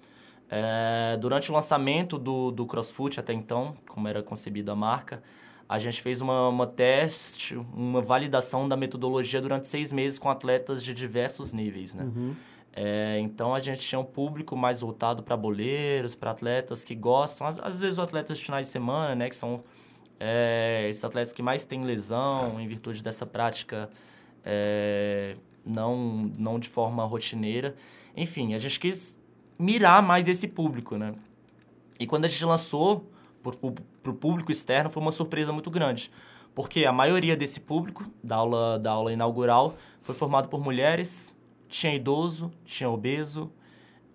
É, 0.49 1.17
durante 1.17 1.49
o 1.49 1.53
lançamento 1.53 2.17
do, 2.17 2.51
do 2.51 2.65
CrossFit 2.65 3.19
até 3.19 3.31
então, 3.31 3.73
como 3.87 4.07
era 4.07 4.21
concebida 4.21 4.73
a 4.73 4.75
marca, 4.75 5.23
a 5.71 5.79
gente 5.79 6.01
fez 6.01 6.19
uma, 6.19 6.49
uma 6.49 6.67
teste, 6.67 7.55
uma 7.55 8.01
validação 8.01 8.67
da 8.67 8.75
metodologia 8.75 9.39
durante 9.39 9.67
seis 9.67 9.89
meses 9.89 10.19
com 10.19 10.29
atletas 10.29 10.83
de 10.83 10.93
diversos 10.93 11.53
níveis, 11.53 11.95
né? 11.95 12.03
Uhum. 12.03 12.35
É, 12.73 13.17
então 13.21 13.55
a 13.55 13.59
gente 13.61 13.79
tinha 13.79 13.97
um 13.97 14.03
público 14.03 14.53
mais 14.53 14.81
voltado 14.81 15.23
para 15.23 15.37
boleiros, 15.37 16.13
para 16.13 16.31
atletas 16.31 16.83
que 16.83 16.93
gostam, 16.93 17.47
às, 17.47 17.57
às, 17.57 17.79
vezes 17.79 17.97
os 17.97 18.03
atletas 18.03 18.37
de 18.37 18.43
finais 18.43 18.67
de 18.67 18.73
semana, 18.73 19.15
né, 19.15 19.29
que 19.29 19.35
são 19.35 19.63
é, 20.19 20.87
esses 20.89 21.05
atletas 21.05 21.31
que 21.31 21.41
mais 21.41 21.63
têm 21.63 21.85
lesão 21.85 22.59
em 22.59 22.67
virtude 22.67 23.01
dessa 23.01 23.25
prática 23.25 23.89
é, 24.43 25.35
não, 25.65 26.29
não 26.37 26.59
de 26.59 26.67
forma 26.67 27.05
rotineira. 27.05 27.75
Enfim, 28.13 28.53
a 28.55 28.57
gente 28.57 28.77
quis 28.77 29.17
mirar 29.57 30.03
mais 30.03 30.27
esse 30.27 30.49
público, 30.49 30.97
né? 30.97 31.13
E 31.97 32.05
quando 32.05 32.25
a 32.25 32.27
gente 32.27 32.43
lançou 32.43 33.09
para 33.41 34.11
o 34.11 34.13
público 34.13 34.51
externo 34.51 34.89
foi 34.89 35.01
uma 35.01 35.11
surpresa 35.11 35.51
muito 35.51 35.69
grande. 35.69 36.11
Porque 36.53 36.85
a 36.85 36.91
maioria 36.91 37.35
desse 37.35 37.59
público, 37.59 38.05
da 38.23 38.35
aula, 38.35 38.77
da 38.77 38.91
aula 38.91 39.13
inaugural, 39.13 39.75
foi 40.01 40.13
formado 40.13 40.49
por 40.49 40.61
mulheres, 40.61 41.37
tinha 41.69 41.93
idoso, 41.93 42.51
tinha 42.65 42.89
obeso, 42.89 43.51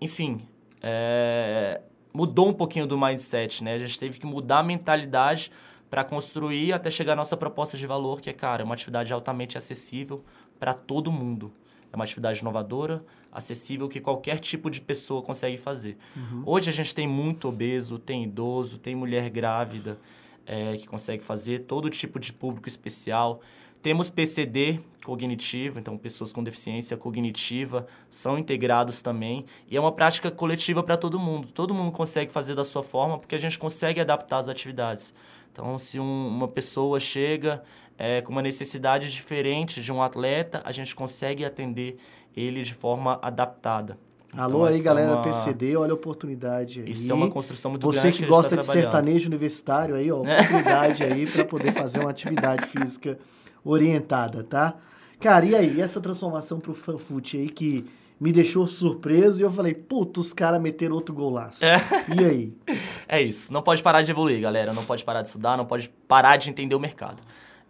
enfim, 0.00 0.40
é, 0.82 1.80
mudou 2.12 2.48
um 2.48 2.52
pouquinho 2.52 2.86
do 2.86 2.98
mindset, 2.98 3.64
né? 3.64 3.74
A 3.74 3.78
gente 3.78 3.98
teve 3.98 4.18
que 4.18 4.26
mudar 4.26 4.58
a 4.58 4.62
mentalidade 4.62 5.50
para 5.88 6.04
construir 6.04 6.72
até 6.72 6.90
chegar 6.90 7.14
à 7.14 7.16
nossa 7.16 7.36
proposta 7.36 7.76
de 7.76 7.86
valor, 7.86 8.20
que 8.20 8.28
é, 8.28 8.32
cara, 8.32 8.64
uma 8.64 8.74
atividade 8.74 9.12
altamente 9.12 9.56
acessível 9.56 10.24
para 10.58 10.74
todo 10.74 11.10
mundo. 11.10 11.52
É 11.92 11.96
uma 11.96 12.04
atividade 12.04 12.40
inovadora, 12.40 13.04
acessível, 13.30 13.88
que 13.88 14.00
qualquer 14.00 14.38
tipo 14.40 14.70
de 14.70 14.80
pessoa 14.80 15.22
consegue 15.22 15.56
fazer. 15.56 15.96
Uhum. 16.16 16.42
Hoje 16.46 16.70
a 16.70 16.72
gente 16.72 16.94
tem 16.94 17.06
muito 17.06 17.48
obeso, 17.48 17.98
tem 17.98 18.24
idoso, 18.24 18.78
tem 18.78 18.94
mulher 18.94 19.28
grávida 19.30 19.98
é, 20.46 20.76
que 20.76 20.86
consegue 20.86 21.22
fazer, 21.22 21.60
todo 21.60 21.90
tipo 21.90 22.18
de 22.18 22.32
público 22.32 22.68
especial. 22.68 23.40
Temos 23.82 24.10
PCD 24.10 24.80
cognitivo, 25.04 25.78
então 25.78 25.96
pessoas 25.96 26.32
com 26.32 26.42
deficiência 26.42 26.96
cognitiva 26.96 27.86
são 28.10 28.36
integrados 28.36 29.00
também. 29.00 29.44
E 29.70 29.76
é 29.76 29.80
uma 29.80 29.92
prática 29.92 30.30
coletiva 30.30 30.82
para 30.82 30.96
todo 30.96 31.18
mundo. 31.20 31.52
Todo 31.52 31.72
mundo 31.72 31.92
consegue 31.92 32.32
fazer 32.32 32.54
da 32.56 32.64
sua 32.64 32.82
forma, 32.82 33.18
porque 33.18 33.36
a 33.36 33.38
gente 33.38 33.58
consegue 33.58 34.00
adaptar 34.00 34.38
as 34.38 34.48
atividades. 34.48 35.14
Então, 35.56 35.78
se 35.78 35.98
um, 35.98 36.28
uma 36.28 36.46
pessoa 36.46 37.00
chega 37.00 37.62
é, 37.96 38.20
com 38.20 38.30
uma 38.30 38.42
necessidade 38.42 39.10
diferente 39.10 39.80
de 39.80 39.90
um 39.90 40.02
atleta, 40.02 40.60
a 40.64 40.70
gente 40.70 40.94
consegue 40.94 41.46
atender 41.46 41.96
ele 42.36 42.62
de 42.62 42.74
forma 42.74 43.18
adaptada. 43.22 43.98
Então, 44.28 44.44
Alô 44.44 44.64
aí, 44.66 44.82
galera 44.82 45.14
uma... 45.14 45.22
PCD, 45.22 45.74
olha 45.76 45.92
a 45.92 45.94
oportunidade 45.94 46.82
aí. 46.82 46.90
Isso 46.90 47.10
é 47.10 47.14
uma 47.14 47.30
construção 47.30 47.70
muito 47.70 47.86
Você 47.86 48.02
grande 48.02 48.18
que, 48.18 48.24
que 48.24 48.28
gosta 48.28 48.54
tá 48.54 48.60
de 48.60 48.68
sertanejo 48.68 49.28
universitário 49.28 49.94
aí, 49.94 50.12
ó, 50.12 50.20
oportunidade 50.20 51.02
aí 51.02 51.26
para 51.26 51.42
poder 51.42 51.72
fazer 51.72 52.00
uma 52.00 52.10
atividade 52.10 52.66
física 52.66 53.18
orientada, 53.64 54.44
tá? 54.44 54.74
Cara, 55.18 55.46
e 55.46 55.54
aí, 55.54 55.80
essa 55.80 56.02
transformação 56.02 56.60
pro 56.60 56.74
fanfoot 56.74 57.38
aí 57.38 57.48
que 57.48 57.86
me 58.20 58.32
deixou 58.32 58.66
surpreso 58.66 59.40
e 59.40 59.42
eu 59.42 59.50
falei, 59.50 59.74
puta, 59.74 60.20
os 60.20 60.32
caras 60.32 60.60
meteram 60.60 60.94
outro 60.94 61.14
golaço. 61.14 61.64
É. 61.64 61.80
E 62.14 62.24
aí? 62.24 62.52
É 63.08 63.20
isso. 63.20 63.52
Não 63.52 63.62
pode 63.62 63.82
parar 63.82 64.02
de 64.02 64.10
evoluir, 64.10 64.40
galera. 64.40 64.72
Não 64.72 64.84
pode 64.84 65.04
parar 65.04 65.22
de 65.22 65.28
estudar, 65.28 65.56
não 65.56 65.66
pode 65.66 65.88
parar 66.08 66.36
de 66.36 66.50
entender 66.50 66.74
o 66.74 66.80
mercado. 66.80 67.22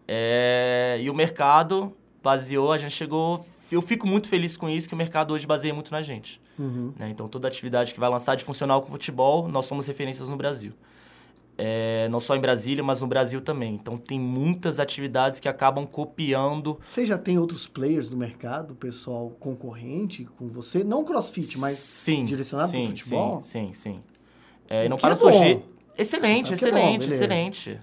É... 0.08 0.98
E 1.00 1.10
o 1.10 1.14
mercado 1.14 1.94
baseou, 2.22 2.72
a 2.72 2.78
gente 2.78 2.94
chegou. 2.94 3.44
Eu 3.70 3.82
fico 3.82 4.06
muito 4.06 4.28
feliz 4.28 4.56
com 4.56 4.68
isso, 4.68 4.88
que 4.88 4.94
o 4.94 4.98
mercado 4.98 5.32
hoje 5.32 5.46
baseia 5.46 5.74
muito 5.74 5.90
na 5.90 6.02
gente. 6.02 6.40
Uhum. 6.58 6.92
Né? 6.98 7.10
Então, 7.10 7.28
toda 7.28 7.46
atividade 7.46 7.92
que 7.92 8.00
vai 8.00 8.08
lançar 8.08 8.34
de 8.34 8.44
funcional 8.44 8.82
com 8.82 8.90
futebol, 8.90 9.48
nós 9.48 9.66
somos 9.66 9.86
referências 9.86 10.28
no 10.28 10.36
Brasil. 10.36 10.72
É, 11.58 12.06
não 12.10 12.20
só 12.20 12.36
em 12.36 12.40
Brasília, 12.40 12.84
mas 12.84 13.00
no 13.00 13.06
Brasil 13.06 13.40
também. 13.40 13.74
Então, 13.74 13.96
tem 13.96 14.20
muitas 14.20 14.78
atividades 14.78 15.40
que 15.40 15.48
acabam 15.48 15.86
copiando. 15.86 16.78
Você 16.84 17.06
já 17.06 17.16
tem 17.16 17.38
outros 17.38 17.66
players 17.66 18.10
no 18.10 18.16
mercado, 18.16 18.74
pessoal 18.74 19.30
concorrente 19.40 20.26
com 20.36 20.48
você? 20.48 20.84
Não 20.84 21.02
crossfit, 21.04 21.58
mas 21.58 21.78
sim, 21.78 22.24
direcionado 22.24 22.70
para 22.70 22.86
futebol? 22.88 23.40
Sim, 23.40 23.72
sim, 23.72 23.92
sim. 23.94 24.02
É, 24.68 24.86
e 24.86 24.88
não 24.88 24.96
que 24.96 25.02
para 25.02 25.12
é 25.12 25.14
de 25.14 25.20
surgir. 25.20 25.62
Excelente, 25.98 26.54
que 26.54 26.64
é 26.64 26.70
bom, 26.70 26.76
excelente, 26.78 27.08
excelente. 27.08 27.78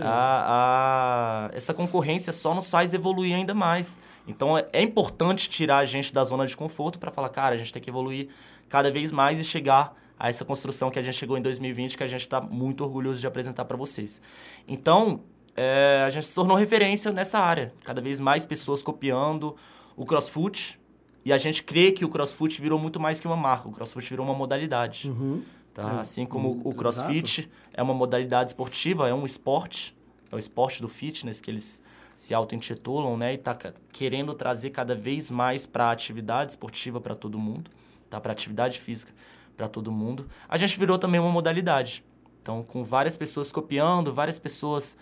A, 0.00 1.48
a- 1.48 1.50
essa 1.54 1.74
concorrência 1.74 2.32
só 2.32 2.54
nos 2.54 2.70
faz 2.70 2.94
evoluir 2.94 3.34
ainda 3.34 3.54
mais. 3.54 3.98
Então 4.26 4.56
é, 4.56 4.66
é 4.72 4.82
importante 4.82 5.48
tirar 5.48 5.78
a 5.78 5.84
gente 5.84 6.12
da 6.12 6.24
zona 6.24 6.46
de 6.46 6.56
conforto 6.56 6.98
para 6.98 7.10
falar, 7.10 7.28
cara, 7.28 7.54
a 7.54 7.58
gente 7.58 7.72
tem 7.72 7.82
que 7.82 7.90
evoluir 7.90 8.28
cada 8.68 8.90
vez 8.90 9.12
mais 9.12 9.38
e 9.38 9.44
chegar 9.44 9.94
a 10.18 10.28
essa 10.28 10.44
construção 10.44 10.90
que 10.90 10.98
a 10.98 11.02
gente 11.02 11.14
chegou 11.16 11.36
em 11.36 11.42
2020, 11.42 11.96
que 11.96 12.02
a 12.02 12.06
gente 12.06 12.22
está 12.22 12.40
muito 12.40 12.82
orgulhoso 12.82 13.20
de 13.20 13.26
apresentar 13.26 13.64
para 13.66 13.76
vocês. 13.76 14.22
Então, 14.66 15.20
é, 15.56 16.02
a 16.06 16.10
gente 16.10 16.24
se 16.26 16.34
tornou 16.34 16.56
referência 16.56 17.12
nessa 17.12 17.38
área. 17.38 17.72
Cada 17.84 18.00
vez 18.00 18.20
mais 18.20 18.46
pessoas 18.46 18.82
copiando 18.82 19.54
o 19.96 20.04
CrossFit. 20.06 20.80
E 21.24 21.32
a 21.32 21.36
gente 21.38 21.62
crê 21.62 21.90
que 21.90 22.04
o 22.04 22.08
CrossFit 22.08 22.60
virou 22.60 22.78
muito 22.78 23.00
mais 23.00 23.18
que 23.18 23.26
uma 23.26 23.36
marca. 23.36 23.68
O 23.68 23.72
CrossFit 23.72 24.08
virou 24.10 24.24
uma 24.26 24.34
modalidade. 24.34 25.08
Uhum. 25.08 25.42
Tá? 25.74 25.96
É, 25.96 26.00
Assim 26.00 26.24
como 26.24 26.60
o 26.64 26.72
CrossFit 26.72 27.50
é 27.74 27.82
uma 27.82 27.92
modalidade 27.92 28.50
esportiva, 28.50 29.08
é 29.08 29.12
um 29.12 29.26
esporte, 29.26 29.94
é 30.30 30.36
o 30.36 30.38
esporte 30.38 30.80
do 30.80 30.88
fitness 30.88 31.40
que 31.40 31.50
eles 31.50 31.82
se 32.16 32.32
auto-intitulam, 32.32 33.16
né? 33.16 33.34
E 33.34 33.38
tá 33.38 33.58
querendo 33.92 34.32
trazer 34.34 34.70
cada 34.70 34.94
vez 34.94 35.32
mais 35.32 35.66
para 35.66 35.86
a 35.86 35.90
atividade 35.90 36.52
esportiva 36.52 37.00
para 37.00 37.16
todo 37.16 37.38
mundo, 37.40 37.68
tá? 38.08 38.20
Para 38.20 38.30
atividade 38.32 38.78
física 38.78 39.12
para 39.56 39.68
todo 39.68 39.90
mundo. 39.90 40.28
A 40.48 40.56
gente 40.56 40.78
virou 40.78 40.96
também 40.96 41.20
uma 41.20 41.30
modalidade. 41.30 42.04
Então, 42.40 42.62
com 42.62 42.84
várias 42.84 43.16
pessoas 43.16 43.50
copiando, 43.50 44.12
várias 44.12 44.38
pessoas 44.38 44.96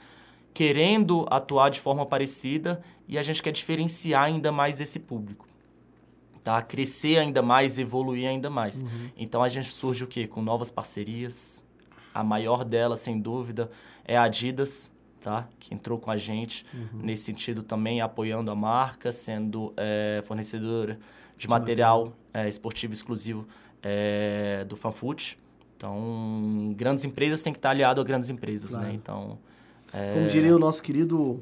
querendo 0.55 1.27
atuar 1.31 1.71
de 1.71 1.81
forma 1.81 2.05
parecida 2.07 2.83
e 3.09 3.19
a 3.19 3.23
gente 3.23 3.43
quer 3.43 3.53
diferenciar 3.53 4.25
ainda 4.25 4.53
mais 4.53 4.81
esse 4.81 4.99
público. 4.99 5.47
Tá? 6.45 6.61
Crescer 6.61 7.19
ainda 7.19 7.41
mais, 7.43 7.79
evoluir 7.79 8.29
ainda 8.29 8.51
mais. 8.51 8.85
Então 9.17 9.43
a 9.43 9.49
gente 9.49 9.69
surge 9.69 10.03
o 10.05 10.07
quê? 10.07 10.27
Com 10.27 10.43
novas 10.43 10.71
parcerias. 10.71 11.65
A 12.13 12.23
maior 12.25 12.65
delas, 12.65 13.01
sem 13.01 13.19
dúvida, 13.19 13.71
é 14.05 14.17
a 14.19 14.25
Adidas, 14.25 14.93
tá? 15.21 15.49
Que 15.59 15.73
entrou 15.73 15.99
com 15.99 16.11
a 16.11 16.17
gente 16.17 16.67
nesse 16.93 17.25
sentido 17.25 17.63
também, 17.63 18.01
apoiando 18.01 18.51
a 18.51 18.55
marca, 18.55 19.13
sendo 19.13 19.73
é, 19.77 20.21
fornecedora 20.25 20.99
de, 21.39 21.49
material 21.49 22.13
é, 22.35 22.49
esportivo 22.49 22.93
exclusivo 22.93 23.47
é, 23.83 24.65
do 24.69 24.77
FanFoot. 24.77 25.39
Então, 25.77 26.75
grandes 26.77 27.05
empresas 27.05 27.43
têm 27.43 27.53
que 27.53 27.59
estar 27.59 27.71
aliado 27.71 28.01
a 28.01 28.05
grandes 28.05 28.31
empresas, 28.31 28.71
Claro. 28.73 28.87
né? 28.89 28.95
Então, 28.95 29.39
Como 30.15 30.29
diria 30.29 30.55
o 30.55 30.59
nosso 30.59 30.83
querido 30.83 31.41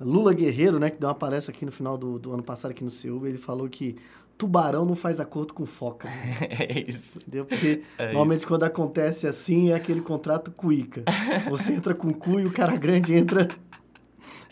Lula 0.00 0.32
Guerreiro, 0.32 0.78
né? 0.78 0.90
Que 0.90 0.98
deu 0.98 1.08
uma 1.08 1.14
palestra 1.14 1.54
aqui 1.54 1.64
no 1.64 1.72
final 1.72 1.96
do, 1.96 2.18
do 2.18 2.32
ano 2.32 2.42
passado 2.42 2.70
aqui 2.70 2.82
no 2.84 2.90
Seul, 2.90 3.26
ele 3.26 3.38
falou 3.38 3.68
que 3.68 3.96
tubarão 4.36 4.84
não 4.84 4.96
faz 4.96 5.20
acordo 5.20 5.54
com 5.54 5.64
foca. 5.64 6.08
é 6.40 6.84
isso. 6.86 7.18
Entendeu? 7.18 7.44
Porque 7.44 7.82
É 7.98 8.06
normalmente 8.06 8.46
quando 8.46 8.64
acontece 8.64 9.26
assim 9.26 9.70
é 9.70 9.74
aquele 9.74 10.00
contrato 10.00 10.50
cuica. 10.50 11.04
Você 11.48 11.72
entra 11.72 11.94
com 11.94 12.12
cu 12.12 12.40
e 12.40 12.46
o 12.46 12.52
cara 12.52 12.76
grande 12.76 13.14
entra. 13.14 13.48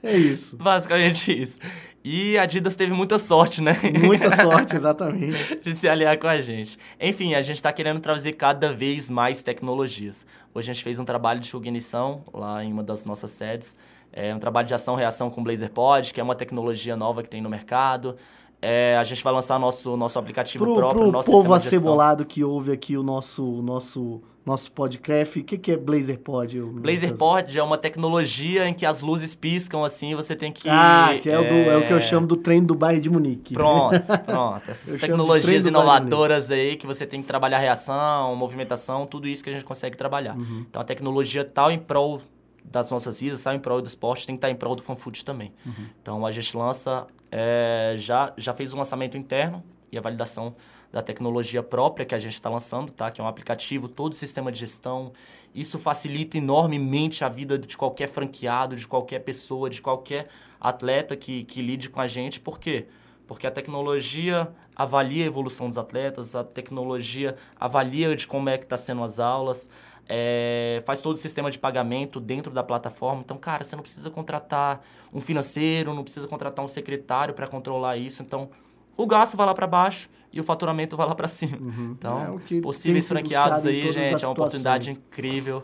É 0.03 0.17
isso. 0.17 0.57
Basicamente 0.57 1.33
isso. 1.33 1.59
E 2.05 2.37
a 2.37 2.43
Adidas 2.43 2.75
teve 2.75 2.93
muita 2.93 3.17
sorte, 3.17 3.63
né? 3.63 3.79
Muita 4.05 4.35
sorte, 4.35 4.75
exatamente. 4.75 5.57
de 5.63 5.75
se 5.77 5.89
aliar 5.89 6.19
com 6.19 6.27
a 6.27 6.41
gente. 6.41 6.77
Enfim, 7.01 7.35
a 7.35 7.43
gente 7.43 7.57
está 7.57 7.73
querendo 7.73 8.01
trazer 8.01 8.33
cada 8.33 8.73
vez 8.73 9.09
mais 9.09 9.45
tecnologias. 9.45 10.27
Hoje 10.53 10.71
a 10.71 10.75
gente 10.75 10.83
fez 10.83 10.99
um 10.99 11.05
trabalho 11.05 11.39
de 11.39 11.57
ignição 11.57 12.25
lá 12.35 12.65
em 12.65 12.73
uma 12.73 12.83
das 12.83 13.05
nossas 13.05 13.31
sedes. 13.31 13.77
É 14.13 14.35
um 14.35 14.39
trabalho 14.39 14.67
de 14.69 14.75
ação-reação 14.75 15.31
com 15.31 15.43
Blazer 15.43 15.71
Pod, 15.71 16.13
que 16.13 16.21
é 16.21 16.23
uma 16.25 16.35
tecnologia 16.35 16.97
nova 16.97 17.23
que 17.23 17.31
tem 17.31 17.41
no 17.41 17.49
mercado. 17.49 18.17
É, 18.61 18.97
a 18.97 19.03
gente 19.03 19.25
vai 19.25 19.33
lançar 19.33 19.59
nosso, 19.59 19.97
nosso 19.97 20.19
aplicativo 20.19 20.65
Pro, 20.65 20.75
próprio, 20.77 21.03
pro 21.03 21.11
nosso 21.13 21.31
povo 21.31 21.53
acebolado 21.53 22.25
que 22.25 22.45
ouve 22.45 22.71
aqui 22.71 22.97
o 22.97 23.03
nosso, 23.03 23.43
nosso, 23.61 24.23
nosso 24.47 24.71
podcast, 24.71 25.37
o 25.37 25.43
que, 25.43 25.59
que 25.59 25.73
é 25.73 25.77
Blazer 25.77 26.21
Pod? 26.21 26.61
Blazer 26.61 27.13
Pod 27.17 27.59
é 27.59 27.61
uma 27.61 27.77
tecnologia 27.77 28.69
em 28.69 28.73
que 28.73 28.87
as 28.87 29.01
luzes 29.01 29.35
piscam 29.35 29.83
assim 29.83 30.15
você 30.15 30.37
tem 30.37 30.53
que... 30.53 30.69
Ah, 30.69 31.19
que 31.21 31.29
é, 31.29 31.37
o, 31.37 31.43
do- 31.43 31.55
é 31.71 31.77
o 31.77 31.87
que 31.89 31.93
eu 31.93 32.01
chamo 32.01 32.25
do 32.25 32.37
trem 32.37 32.63
do 32.63 32.73
bairro 32.77 33.01
de 33.01 33.11
Munique. 33.11 33.53
Pronto, 33.53 33.99
pronto. 34.25 34.71
Essas 34.71 35.01
tecnologias 35.01 35.67
inovadoras 35.67 36.49
aí 36.53 36.77
que 36.77 36.87
você 36.87 37.05
tem 37.05 37.21
que 37.21 37.27
trabalhar 37.27 37.59
reação, 37.59 38.37
movimentação, 38.37 39.07
tudo 39.07 39.27
isso 39.27 39.43
que 39.43 39.51
a 39.51 39.53
gente 39.53 39.65
consegue 39.65 39.97
trabalhar. 39.97 40.37
Uhum. 40.37 40.67
Então 40.71 40.81
a 40.81 40.85
tecnologia 40.85 41.45
tal 41.45 41.69
em 41.69 41.81
prol 41.81 42.21
das 42.65 42.91
nossas 42.91 43.21
vidas, 43.21 43.43
tal 43.43 43.55
em 43.55 43.59
prol 43.59 43.81
do 43.83 43.89
esporte, 43.89 44.27
tem 44.27 44.37
que 44.37 44.39
estar 44.39 44.51
em 44.51 44.57
prol 44.57 44.75
do 44.75 44.83
fanfood 44.83 45.25
também. 45.25 45.53
Uhum. 45.65 45.87
Então 46.01 46.27
a 46.27 46.31
gente 46.31 46.57
lança, 46.57 47.07
é, 47.31 47.95
já, 47.97 48.33
já 48.37 48.55
fez 48.55 48.73
um 48.73 48.79
lançamento 48.79 49.17
interno 49.17 49.63
e 49.91 49.99
a 49.99 50.01
validação 50.01 50.55
da 50.91 51.01
tecnologia 51.01 51.63
própria 51.63 52.05
que 52.05 52.15
a 52.15 52.19
gente 52.19 52.35
está 52.35 52.51
lançando, 52.51 52.93
tá? 52.93 53.11
Que 53.11 53.21
é 53.21 53.25
um 53.25 53.27
aplicativo, 53.27 53.89
todo 53.89 54.13
o 54.13 54.17
sistema 54.17 54.53
de 54.53 54.61
gestão. 54.61 55.13
Isso 55.55 55.79
facilita 55.79 56.37
enormemente 56.37 57.25
a 57.25 57.29
vida 57.29 57.59
de 57.59 57.77
qualquer 57.77 58.09
franqueado, 58.09 58.77
de 58.77 58.87
qualquer 58.87 59.21
pessoa, 59.21 59.71
de 59.71 59.81
qualquer 59.81 60.29
atleta 60.61 61.17
que, 61.17 61.45
que 61.45 61.63
lide 61.63 61.89
com 61.89 62.01
a 62.01 62.07
gente. 62.07 62.39
Por 62.39 62.61
quê? 62.61 62.87
Porque 63.27 63.47
a 63.47 63.51
tecnologia 63.51 64.53
avalia 64.75 65.25
a 65.25 65.27
evolução 65.27 65.69
dos 65.69 65.79
atletas, 65.79 66.35
a 66.35 66.43
tecnologia 66.43 67.37
avalia 67.59 68.15
de 68.17 68.27
como 68.27 68.49
é 68.49 68.59
que 68.59 68.65
está 68.65 68.77
sendo 68.77 69.03
as 69.03 69.19
aulas, 69.21 69.71
é, 70.09 70.83
faz 70.85 71.01
todo 71.01 71.15
o 71.15 71.19
sistema 71.19 71.51
de 71.51 71.59
pagamento 71.59 72.21
dentro 72.21 72.53
da 72.53 72.63
plataforma. 72.63 73.23
Então, 73.25 73.39
cara, 73.39 73.65
você 73.65 73.77
não 73.77 73.83
precisa 73.83 74.11
contratar 74.11 74.83
um 75.13 75.21
financeiro, 75.21 75.95
não 75.95 76.03
precisa 76.03 76.27
contratar 76.27 76.65
um 76.65 76.69
secretário 76.69 77.35
para 77.35 77.47
controlar 77.47 77.97
isso. 77.97 78.23
Então, 78.23 78.51
o 78.97 79.07
gasto 79.07 79.37
vai 79.37 79.47
lá 79.47 79.55
para 79.55 79.67
baixo 79.67 80.09
e 80.33 80.41
o 80.41 80.45
faturamento 80.45 80.97
vai 80.97 81.07
lá 81.07 81.15
para 81.15 81.29
cima. 81.29 81.59
Então, 81.91 82.37
É 82.37 82.39
que 82.47 82.61
possíveis 82.61 83.07
franqueados 83.09 83.67
aí, 83.67 83.91
gente, 83.91 84.25
é 84.25 84.27
uma 84.27 84.33
oportunidade 84.33 84.91
incrível. 84.91 85.63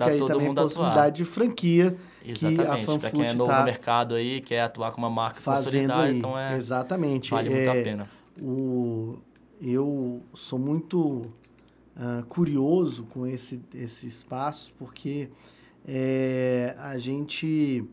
Aí 0.00 0.18
todo 0.18 0.28
também 0.28 0.46
a 0.46 0.48
mundo 0.48 0.58
atuar. 0.58 0.64
possibilidade 0.68 1.16
de 1.16 1.24
franquia 1.24 1.96
que 2.22 2.30
Exatamente, 2.30 2.98
para 2.98 3.10
quem 3.10 3.24
é 3.24 3.28
FanFood 3.28 3.36
novo 3.36 3.50
tá 3.50 3.58
no 3.60 3.64
mercado 3.64 4.14
aí, 4.14 4.40
quer 4.42 4.60
atuar 4.60 4.92
com 4.92 4.98
uma 4.98 5.08
marca 5.08 5.40
consolidada, 5.40 6.02
aí. 6.02 6.18
então 6.18 6.38
é, 6.38 6.56
Exatamente. 6.56 7.30
vale 7.30 7.48
é, 7.48 7.56
muito 7.56 7.70
a 7.70 7.82
pena. 7.82 8.10
O, 8.42 9.18
eu 9.60 10.22
sou 10.34 10.58
muito 10.58 11.22
ah, 11.96 12.22
curioso 12.28 13.04
com 13.04 13.26
esse, 13.26 13.60
esse 13.74 14.06
espaço, 14.06 14.72
porque 14.78 15.28
é, 15.86 16.74
a 16.78 16.96
gente 16.98 17.84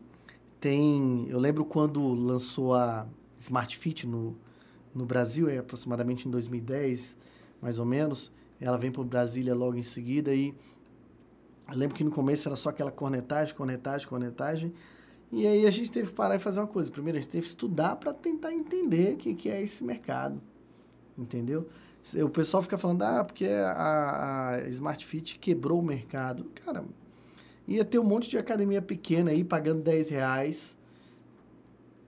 tem... 0.60 1.26
Eu 1.28 1.38
lembro 1.38 1.64
quando 1.64 2.14
lançou 2.14 2.74
a 2.74 3.06
Smart 3.38 3.76
Fit 3.76 4.06
no, 4.06 4.36
no 4.94 5.04
Brasil, 5.04 5.48
é 5.48 5.58
aproximadamente 5.58 6.26
em 6.26 6.30
2010, 6.30 7.16
mais 7.60 7.78
ou 7.78 7.86
menos. 7.86 8.32
Ela 8.60 8.76
vem 8.76 8.90
para 8.90 9.04
Brasília 9.04 9.54
logo 9.54 9.76
em 9.76 9.82
seguida 9.82 10.34
e 10.34 10.54
eu 11.70 11.76
lembro 11.76 11.94
que 11.94 12.02
no 12.02 12.10
começo 12.10 12.48
era 12.48 12.56
só 12.56 12.70
aquela 12.70 12.90
cornetagem, 12.90 13.54
cornetagem, 13.54 14.08
cornetagem. 14.08 14.72
E 15.30 15.46
aí 15.46 15.66
a 15.66 15.70
gente 15.70 15.92
teve 15.92 16.08
que 16.08 16.14
parar 16.14 16.36
e 16.36 16.38
fazer 16.38 16.60
uma 16.60 16.66
coisa. 16.66 16.90
Primeiro 16.90 17.18
a 17.18 17.20
gente 17.20 17.30
teve 17.30 17.42
que 17.42 17.50
estudar 17.50 17.96
para 17.96 18.14
tentar 18.14 18.52
entender 18.52 19.14
o 19.14 19.16
que, 19.18 19.34
que 19.34 19.50
é 19.50 19.60
esse 19.60 19.84
mercado. 19.84 20.40
Entendeu? 21.16 21.68
O 22.24 22.30
pessoal 22.30 22.62
fica 22.62 22.78
falando, 22.78 23.02
ah, 23.02 23.22
porque 23.22 23.44
a, 23.46 24.54
a 24.54 24.68
Smart 24.68 25.04
Fit 25.04 25.38
quebrou 25.38 25.80
o 25.80 25.84
mercado. 25.84 26.50
Cara, 26.64 26.84
ia 27.66 27.84
ter 27.84 27.98
um 27.98 28.04
monte 28.04 28.30
de 28.30 28.38
academia 28.38 28.80
pequena 28.80 29.30
aí 29.30 29.44
pagando 29.44 29.82
10 29.82 30.08
reais. 30.08 30.77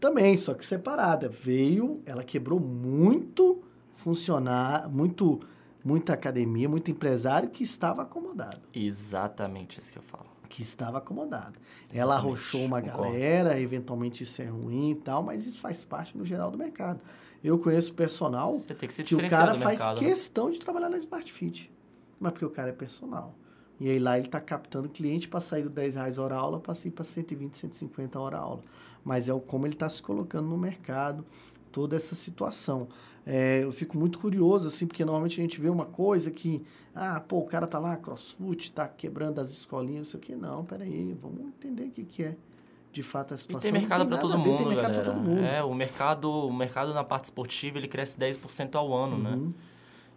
Também, 0.00 0.36
só 0.36 0.54
que 0.54 0.64
separada. 0.64 1.28
Veio, 1.28 2.00
ela 2.06 2.24
quebrou 2.24 2.58
muito 2.58 3.62
funcionar, 3.94 4.88
muito, 4.88 5.40
muita 5.84 6.14
academia, 6.14 6.68
muito 6.68 6.90
empresário 6.90 7.50
que 7.50 7.62
estava 7.62 8.02
acomodado 8.02 8.58
Exatamente 8.74 9.78
isso 9.78 9.92
que 9.92 9.98
eu 9.98 10.02
falo. 10.02 10.26
que 10.48 10.62
estava 10.62 10.98
acomodado. 10.98 11.58
Ela 11.92 12.14
Exatamente, 12.14 12.26
arrochou 12.26 12.64
uma 12.64 12.80
concordo. 12.82 13.12
galera, 13.12 13.60
eventualmente 13.60 14.22
isso 14.24 14.40
é 14.42 14.46
ruim 14.46 14.92
e 14.92 14.94
tal, 14.96 15.22
mas 15.22 15.46
isso 15.46 15.60
faz 15.60 15.84
parte 15.84 16.16
no 16.16 16.24
geral 16.24 16.50
do 16.50 16.56
mercado. 16.58 17.00
Eu 17.44 17.58
conheço 17.58 17.94
personal 17.94 18.52
Você 18.54 18.74
tem 18.74 18.86
que 18.88 18.94
se 18.94 19.04
que 19.04 19.14
o 19.14 19.28
cara 19.28 19.54
faz 19.54 19.78
mercado. 19.78 20.00
né? 20.00 20.08
questão 20.08 20.50
de 20.50 20.58
trabalhar 20.58 20.88
na 20.88 20.98
Smart 20.98 21.32
Fit. 21.32 21.70
Mas 22.18 22.32
porque 22.32 22.44
o 22.44 22.50
cara 22.50 22.70
é 22.70 22.72
personal. 22.72 23.34
E 23.80 23.88
aí 23.88 23.98
lá 23.98 24.18
ele 24.18 24.26
está 24.26 24.40
captando 24.40 24.88
cliente 24.90 25.26
para 25.26 25.40
sair 25.40 25.62
do 25.62 25.70
10 25.70 25.94
reais 25.94 26.18
hora 26.18 26.36
aula 26.36 26.60
para 26.60 26.74
ir 26.84 26.90
para 26.90 27.02
120, 27.02 27.56
150 27.56 28.20
hora 28.20 28.36
aula. 28.36 28.60
Mas 29.02 29.28
é 29.30 29.32
o 29.32 29.40
como 29.40 29.66
ele 29.66 29.74
está 29.74 29.88
se 29.88 30.02
colocando 30.02 30.46
no 30.46 30.58
mercado, 30.58 31.24
toda 31.72 31.96
essa 31.96 32.14
situação. 32.14 32.88
É, 33.24 33.64
eu 33.64 33.72
fico 33.72 33.98
muito 33.98 34.18
curioso, 34.18 34.68
assim, 34.68 34.86
porque 34.86 35.04
normalmente 35.04 35.40
a 35.40 35.42
gente 35.42 35.58
vê 35.58 35.70
uma 35.70 35.86
coisa 35.86 36.30
que, 36.30 36.62
ah, 36.94 37.20
pô, 37.20 37.38
o 37.38 37.46
cara 37.46 37.66
tá 37.66 37.78
lá, 37.78 37.96
crossfoot, 37.96 38.70
tá 38.72 38.86
quebrando 38.86 39.40
as 39.40 39.50
escolinhas, 39.50 39.98
não 39.98 40.04
sei 40.04 40.18
o 40.18 40.22
que. 40.22 40.36
Não, 40.36 40.64
peraí, 40.64 41.16
vamos 41.20 41.40
entender 41.40 41.84
o 41.84 41.90
que, 41.90 42.04
que 42.04 42.22
é 42.24 42.36
de 42.92 43.02
fato 43.02 43.32
a 43.32 43.36
E 43.36 43.38
situação. 43.38 43.60
tem 43.60 43.72
Não 43.72 43.80
mercado 43.80 44.06
para 44.06 44.18
todo 44.18 44.36
ver, 44.36 44.38
mundo, 44.38 44.58
tem 44.58 44.66
mercado 44.68 45.04
todo 45.04 45.16
mundo. 45.16 45.42
É, 45.42 45.62
o 45.62 45.74
mercado, 45.74 46.30
o 46.30 46.52
mercado 46.52 46.92
na 46.92 47.04
parte 47.04 47.24
esportiva, 47.24 47.78
ele 47.78 47.88
cresce 47.88 48.18
10% 48.18 48.74
ao 48.74 48.94
ano, 48.94 49.16
né? 49.16 49.32
Uhum. 49.36 49.54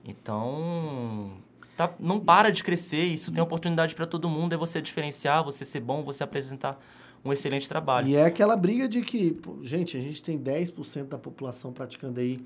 Então, 0.05 1.31
tá, 1.75 1.93
não 1.99 2.19
para 2.19 2.51
de 2.51 2.63
crescer, 2.63 3.03
isso 3.03 3.31
tem 3.31 3.43
oportunidade 3.43 3.95
para 3.95 4.05
todo 4.05 4.29
mundo, 4.29 4.53
é 4.53 4.57
você 4.57 4.81
diferenciar, 4.81 5.43
você 5.43 5.65
ser 5.65 5.79
bom, 5.79 6.03
você 6.03 6.23
apresentar 6.23 6.79
um 7.25 7.31
excelente 7.31 7.69
trabalho. 7.69 8.07
E 8.07 8.15
é 8.15 8.25
aquela 8.25 8.55
briga 8.57 8.87
de 8.87 9.01
que, 9.01 9.31
pô, 9.31 9.57
gente, 9.63 9.95
a 9.95 10.01
gente 10.01 10.21
tem 10.21 10.37
10% 10.37 11.05
da 11.05 11.17
população 11.17 11.71
praticando 11.71 12.19
aí 12.19 12.39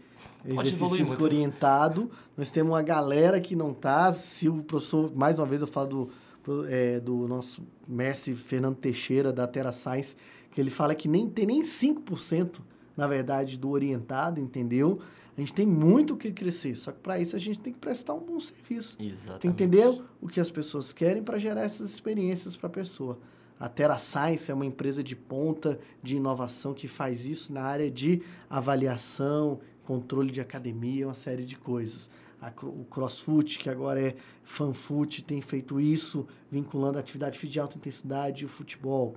Pode 0.44 0.70
exercício 0.70 0.90
físico 0.90 1.08
muito. 1.10 1.24
orientado. 1.24 2.12
Nós 2.36 2.52
temos 2.52 2.72
uma 2.74 2.82
galera 2.82 3.42
que 3.42 3.56
não 3.56 3.74
tá. 3.74 4.14
Se 4.14 4.48
o 4.48 4.62
professor, 4.64 5.12
mais 5.16 5.40
uma 5.40 5.48
vez 5.48 5.62
eu 5.62 5.68
falo 5.68 6.12
do, 6.44 6.68
é, 6.68 7.00
do 7.00 7.28
nosso 7.28 7.64
mestre 7.88 8.36
Fernando 8.36 8.76
Teixeira, 8.76 9.34
da 9.34 9.48
Terra 9.48 9.72
Science, 9.72 10.16
que 10.52 10.62
ele 10.62 10.70
fala 10.70 10.94
que 10.94 11.08
nem 11.08 11.28
tem 11.28 11.48
nem 11.48 11.62
5%, 11.62 12.60
na 12.96 13.08
verdade, 13.08 13.58
do 13.58 13.70
orientado, 13.72 14.40
entendeu? 14.40 15.00
A 15.38 15.40
gente 15.40 15.54
tem 15.54 15.68
muito 15.68 16.16
o 16.16 16.18
que 16.18 16.32
crescer, 16.32 16.76
só 16.76 16.92
que 16.92 17.00
para 17.00 17.20
isso 17.20 17.36
a 17.36 17.40
gente 17.40 17.60
tem 17.60 17.72
que 17.72 17.78
prestar 17.78 18.16
um 18.16 18.20
bom 18.20 18.40
serviço. 18.40 18.98
Exatamente. 19.00 19.42
Tem 19.42 19.54
que 19.54 19.64
entender 19.64 20.02
o 20.20 20.28
que 20.28 20.40
as 20.40 20.50
pessoas 20.50 20.92
querem 20.92 21.22
para 21.22 21.38
gerar 21.38 21.62
essas 21.62 21.92
experiências 21.92 22.56
para 22.56 22.66
a 22.66 22.72
pessoa. 22.72 23.20
A 23.60 23.70
Terra 23.70 24.00
Science 24.00 24.50
é 24.50 24.54
uma 24.54 24.66
empresa 24.66 25.04
de 25.04 25.16
ponta 25.16 25.80
de 26.02 26.18
inovação 26.18 26.74
que 26.74 26.88
faz 26.88 27.26
isso 27.26 27.54
na 27.54 27.62
área 27.62 27.90
de 27.90 28.24
avaliação, 28.50 29.60
controle 29.86 30.32
de 30.32 30.42
academia, 30.42 31.08
uma 31.08 31.14
série 31.14 31.46
de 31.46 31.56
coisas. 31.56 32.10
A 32.42 32.52
o 32.64 32.86
CrossFit, 32.86 33.60
que 33.60 33.70
agora 33.70 34.02
é 34.02 34.16
FanFoot, 34.44 35.24
tem 35.24 35.42
feito 35.42 35.80
isso, 35.80 36.28
vinculando 36.50 36.98
a 36.98 37.02
atividade 37.02 37.40
de 37.48 37.60
alta 37.60 37.78
intensidade 37.78 38.44
e 38.44 38.46
o 38.46 38.50
futebol. 38.50 39.16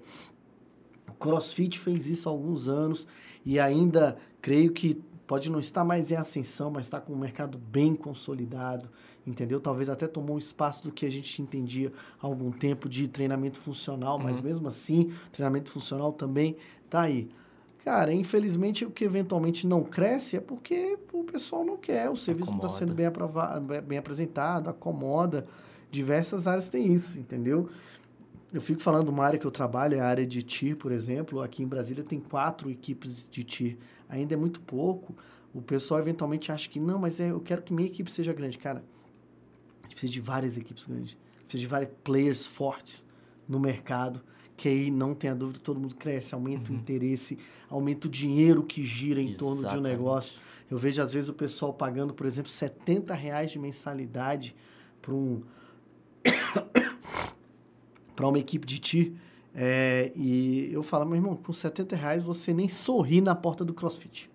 O 1.09 1.12
CrossFit 1.12 1.78
fez 1.78 2.09
isso 2.09 2.28
há 2.28 2.33
alguns 2.33 2.68
anos 2.68 3.06
e 3.44 3.59
ainda 3.59 4.18
creio 4.40 4.72
que 4.72 5.02
pode 5.31 5.49
não 5.49 5.61
estar 5.61 5.85
mais 5.85 6.11
em 6.11 6.16
ascensão, 6.16 6.73
mas 6.73 6.87
está 6.87 7.01
com 7.01 7.12
um 7.12 7.16
mercado 7.16 7.57
bem 7.57 7.95
consolidado, 7.95 8.88
entendeu? 9.25 9.61
Talvez 9.61 9.88
até 9.88 10.09
tomou 10.09 10.35
um 10.35 10.38
espaço 10.40 10.83
do 10.83 10.90
que 10.90 11.07
a 11.07 11.09
gente 11.09 11.40
entendia 11.40 11.93
há 12.21 12.27
algum 12.27 12.51
tempo 12.51 12.88
de 12.88 13.07
treinamento 13.07 13.57
funcional, 13.57 14.19
mas 14.19 14.40
mesmo 14.40 14.66
assim, 14.66 15.12
treinamento 15.31 15.71
funcional 15.71 16.12
também 16.12 16.57
tá 16.90 17.03
aí. 17.03 17.31
Cara, 17.85 18.12
infelizmente 18.12 18.85
o 18.85 18.90
que 18.90 19.05
eventualmente 19.05 19.69
não 19.69 19.85
cresce 19.85 20.37
é 20.37 20.40
porque 20.40 20.99
o 21.12 21.23
pessoal 21.23 21.64
não 21.64 21.77
quer, 21.77 22.11
o 22.11 22.16
serviço 22.16 22.51
não 22.51 22.57
está 22.57 22.69
sendo 22.69 22.93
bem, 22.93 23.07
bem 23.87 23.99
apresentado, 23.99 24.69
acomoda. 24.69 25.47
Diversas 25.93 26.49
áreas 26.49 26.69
têm 26.69 26.93
isso, 26.93 27.16
entendeu? 27.16 27.69
Eu 28.52 28.60
fico 28.60 28.80
falando 28.80 29.04
de 29.04 29.10
uma 29.10 29.24
área 29.24 29.38
que 29.38 29.46
eu 29.46 29.50
trabalho, 29.50 29.96
é 29.96 30.00
a 30.00 30.06
área 30.06 30.26
de 30.26 30.42
TIR, 30.42 30.76
por 30.76 30.90
exemplo. 30.90 31.40
Aqui 31.40 31.62
em 31.62 31.66
Brasília 31.68 32.02
tem 32.02 32.18
quatro 32.18 32.68
equipes 32.68 33.24
de 33.30 33.44
TIR. 33.44 33.78
Ainda 34.08 34.34
é 34.34 34.36
muito 34.36 34.60
pouco. 34.60 35.14
O 35.54 35.62
pessoal 35.62 36.00
eventualmente 36.00 36.50
acha 36.50 36.68
que, 36.68 36.80
não, 36.80 36.98
mas 36.98 37.20
é, 37.20 37.30
eu 37.30 37.40
quero 37.40 37.62
que 37.62 37.72
minha 37.72 37.86
equipe 37.86 38.10
seja 38.10 38.32
grande. 38.32 38.58
Cara, 38.58 38.84
a 39.80 39.82
gente 39.84 39.92
precisa 39.92 40.12
de 40.12 40.20
várias 40.20 40.56
equipes 40.56 40.86
grandes. 40.86 41.16
Precisa 41.44 41.60
de 41.60 41.66
vários 41.66 41.90
players 42.02 42.44
fortes 42.44 43.06
no 43.48 43.60
mercado. 43.60 44.20
Que 44.56 44.68
aí, 44.68 44.90
não 44.90 45.14
tenha 45.14 45.34
dúvida, 45.34 45.60
todo 45.60 45.80
mundo 45.80 45.94
cresce, 45.94 46.34
aumenta 46.34 46.72
o 46.72 46.74
interesse, 46.74 47.38
aumenta 47.68 48.08
o 48.08 48.10
dinheiro 48.10 48.62
que 48.62 48.82
gira 48.82 49.20
em 49.20 49.32
torno 49.32 49.60
de 49.60 49.66
um 49.66 49.68
Exatamente. 49.68 49.92
negócio. 49.92 50.38
Eu 50.68 50.76
vejo, 50.76 51.00
às 51.00 51.12
vezes, 51.12 51.30
o 51.30 51.34
pessoal 51.34 51.72
pagando, 51.72 52.12
por 52.12 52.26
exemplo, 52.26 52.50
70 52.50 53.14
reais 53.14 53.52
de 53.52 53.58
mensalidade 53.58 54.54
para 55.00 55.14
um 55.14 55.42
para 58.20 58.28
uma 58.28 58.38
equipe 58.38 58.66
de 58.66 58.78
TIR. 58.78 59.14
É, 59.54 60.12
e 60.14 60.68
eu 60.70 60.83
falo, 60.83 61.06
meu 61.06 61.16
irmão, 61.16 61.35
com 61.35 61.54
70 61.54 61.96
reais 61.96 62.22
você 62.22 62.52
nem 62.52 62.68
sorri 62.68 63.22
na 63.22 63.35
porta 63.35 63.64
do 63.64 63.72
CrossFit. 63.72 64.30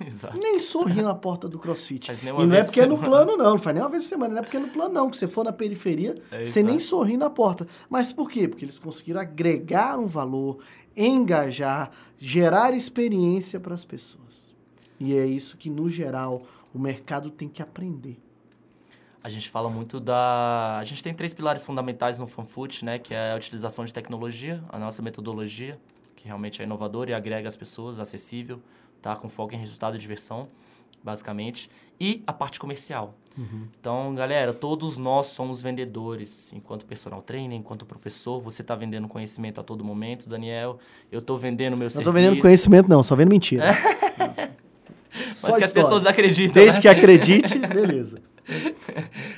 Exato. 0.06 0.38
Nem 0.38 0.58
sorri 0.58 1.00
na 1.00 1.14
porta 1.14 1.48
do 1.48 1.58
CrossFit. 1.58 2.12
E 2.12 2.24
não 2.26 2.54
é 2.54 2.62
porque 2.62 2.80
por 2.80 2.86
é 2.86 2.88
no 2.88 2.98
plano, 2.98 3.36
não. 3.38 3.52
Não 3.52 3.58
faz 3.58 3.74
nem 3.74 3.82
uma 3.82 3.88
vez 3.88 4.02
por 4.02 4.08
semana. 4.10 4.34
Não 4.34 4.40
é 4.40 4.42
porque 4.42 4.56
é 4.58 4.60
no 4.60 4.68
plano, 4.68 4.92
não. 4.92 5.08
Que 5.08 5.16
você 5.16 5.26
for 5.26 5.44
na 5.44 5.52
periferia, 5.52 6.14
É 6.30 6.44
você 6.44 6.62
nem 6.62 6.78
sorri 6.78 7.16
na 7.16 7.30
porta. 7.30 7.66
Mas 7.88 8.12
por 8.12 8.28
quê? 8.28 8.46
Porque 8.46 8.66
eles 8.66 8.78
conseguiram 8.78 9.20
agregar 9.20 9.98
um 9.98 10.06
valor, 10.06 10.58
engajar, 10.94 11.90
gerar 12.18 12.74
experiência 12.74 13.58
para 13.58 13.72
as 13.72 13.84
pessoas. 13.84 14.54
E 15.00 15.16
é 15.16 15.24
isso 15.24 15.56
que, 15.56 15.70
no 15.70 15.88
geral, 15.88 16.42
o 16.74 16.78
mercado 16.78 17.30
tem 17.30 17.48
que 17.48 17.62
aprender. 17.62 18.18
A 19.24 19.30
gente 19.30 19.48
fala 19.48 19.70
muito 19.70 19.98
da. 19.98 20.76
A 20.78 20.84
gente 20.84 21.02
tem 21.02 21.14
três 21.14 21.32
pilares 21.32 21.64
fundamentais 21.64 22.18
no 22.18 22.26
FanFoot, 22.26 22.84
né? 22.84 22.98
Que 22.98 23.14
é 23.14 23.32
a 23.32 23.36
utilização 23.36 23.82
de 23.82 23.94
tecnologia, 23.94 24.62
a 24.68 24.78
nossa 24.78 25.00
metodologia, 25.00 25.78
que 26.14 26.26
realmente 26.26 26.60
é 26.60 26.64
inovadora 26.66 27.10
e 27.10 27.14
agrega 27.14 27.48
as 27.48 27.56
pessoas, 27.56 27.98
acessível, 27.98 28.60
tá? 29.00 29.16
Com 29.16 29.30
foco 29.30 29.54
em 29.54 29.58
resultado 29.58 29.96
e 29.96 29.98
diversão, 29.98 30.46
basicamente. 31.02 31.70
E 31.98 32.22
a 32.26 32.34
parte 32.34 32.60
comercial. 32.60 33.14
Então, 33.80 34.14
galera, 34.14 34.52
todos 34.52 34.98
nós 34.98 35.28
somos 35.28 35.62
vendedores. 35.62 36.52
Enquanto 36.52 36.84
personal 36.84 37.22
trainer, 37.22 37.58
enquanto 37.58 37.86
professor, 37.86 38.40
você 38.40 38.60
está 38.62 38.74
vendendo 38.74 39.08
conhecimento 39.08 39.58
a 39.58 39.64
todo 39.64 39.82
momento, 39.82 40.28
Daniel. 40.28 40.78
Eu 41.10 41.20
estou 41.20 41.36
vendendo 41.38 41.76
meu 41.76 41.86
Não 41.86 41.90
serviço. 41.90 42.10
tô 42.10 42.12
vendendo 42.12 42.40
conhecimento, 42.40 42.88
não. 42.88 43.02
Só 43.02 43.16
vendo 43.16 43.30
mentira. 43.30 43.72
Só 45.32 45.48
Mas 45.48 45.58
que 45.58 45.64
as 45.64 45.70
história. 45.70 45.72
pessoas 45.72 46.06
acreditam. 46.06 46.54
Desde 46.54 46.78
né? 46.78 46.82
que 46.82 46.88
acredite, 46.88 47.58
beleza. 47.58 48.20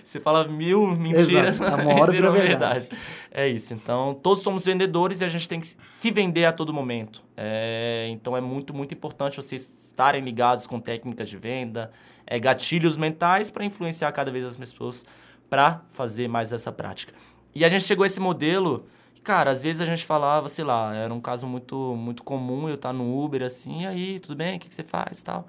Você 0.07 0.21
fala 0.21 0.47
mil 0.47 0.87
mentiras, 0.97 1.57
Exato. 1.57 1.83
Uma 1.83 2.01
hora 2.01 2.13
vira 2.13 2.31
vira 2.31 2.47
verdade. 2.47 2.89
É 3.29 3.49
isso. 3.49 3.75
Então, 3.75 4.15
todos 4.15 4.41
somos 4.41 4.65
vendedores 4.65 5.21
e 5.21 5.25
a 5.25 5.29
gente 5.29 5.49
tem 5.49 5.59
que 5.59 5.67
se 5.67 6.11
vender 6.13 6.45
a 6.45 6.53
todo 6.53 6.73
momento. 6.73 7.25
É, 7.37 8.07
então, 8.11 8.37
é 8.37 8.41
muito, 8.41 8.73
muito 8.73 8.95
importante 8.95 9.37
vocês 9.37 9.63
estarem 9.87 10.23
ligados 10.23 10.65
com 10.65 10.79
técnicas 10.79 11.29
de 11.29 11.37
venda, 11.37 11.91
é, 12.25 12.39
gatilhos 12.39 12.97
mentais 12.97 13.51
para 13.51 13.65
influenciar 13.65 14.13
cada 14.13 14.31
vez 14.31 14.45
as 14.45 14.57
pessoas 14.57 15.05
para 15.51 15.83
fazer 15.91 16.29
mais 16.29 16.53
essa 16.53 16.71
prática. 16.71 17.13
E 17.53 17.65
a 17.65 17.69
gente 17.69 17.83
chegou 17.83 18.05
a 18.05 18.07
esse 18.07 18.21
modelo... 18.21 18.87
Cara, 19.25 19.51
às 19.51 19.61
vezes 19.61 19.81
a 19.81 19.85
gente 19.85 20.07
falava, 20.07 20.49
sei 20.49 20.65
lá, 20.65 20.95
era 20.95 21.13
um 21.13 21.21
caso 21.21 21.49
muito, 21.49 21.97
muito 21.97 22.23
comum 22.23 22.69
eu 22.69 22.77
estar 22.77 22.93
no 22.93 23.25
Uber 23.25 23.43
assim, 23.43 23.83
e 23.83 23.87
aí, 23.89 24.21
tudo 24.21 24.37
bem? 24.37 24.57
O 24.57 24.61
que, 24.61 24.69
que 24.69 24.75
você 24.75 24.85
faz 24.85 25.19
e 25.19 25.25
tal? 25.25 25.49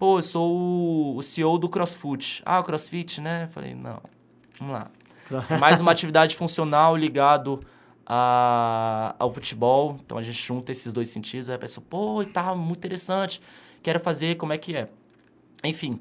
Pô, 0.00 0.16
eu 0.18 0.22
sou 0.22 0.56
o, 0.56 1.16
o 1.18 1.22
CEO 1.22 1.58
do 1.58 1.68
CrossFit. 1.68 2.42
Ah, 2.46 2.58
o 2.58 2.64
CrossFit, 2.64 3.20
né? 3.20 3.46
Falei, 3.48 3.74
não, 3.74 4.00
vamos 4.58 4.72
lá. 4.74 4.90
Mais 5.60 5.78
uma 5.78 5.92
atividade 5.92 6.34
funcional 6.34 6.96
ligado 6.96 7.60
a, 8.06 9.14
ao 9.18 9.30
futebol. 9.30 9.98
Então 10.02 10.16
a 10.16 10.22
gente 10.22 10.40
junta 10.42 10.72
esses 10.72 10.90
dois 10.90 11.10
sentidos. 11.10 11.50
Aí 11.50 11.56
a 11.56 11.58
pessoa, 11.58 11.84
pô, 11.88 12.24
tá 12.24 12.54
muito 12.54 12.78
interessante. 12.78 13.42
Quero 13.82 14.00
fazer, 14.00 14.36
como 14.36 14.54
é 14.54 14.58
que 14.58 14.74
é? 14.74 14.88
Enfim, 15.62 15.98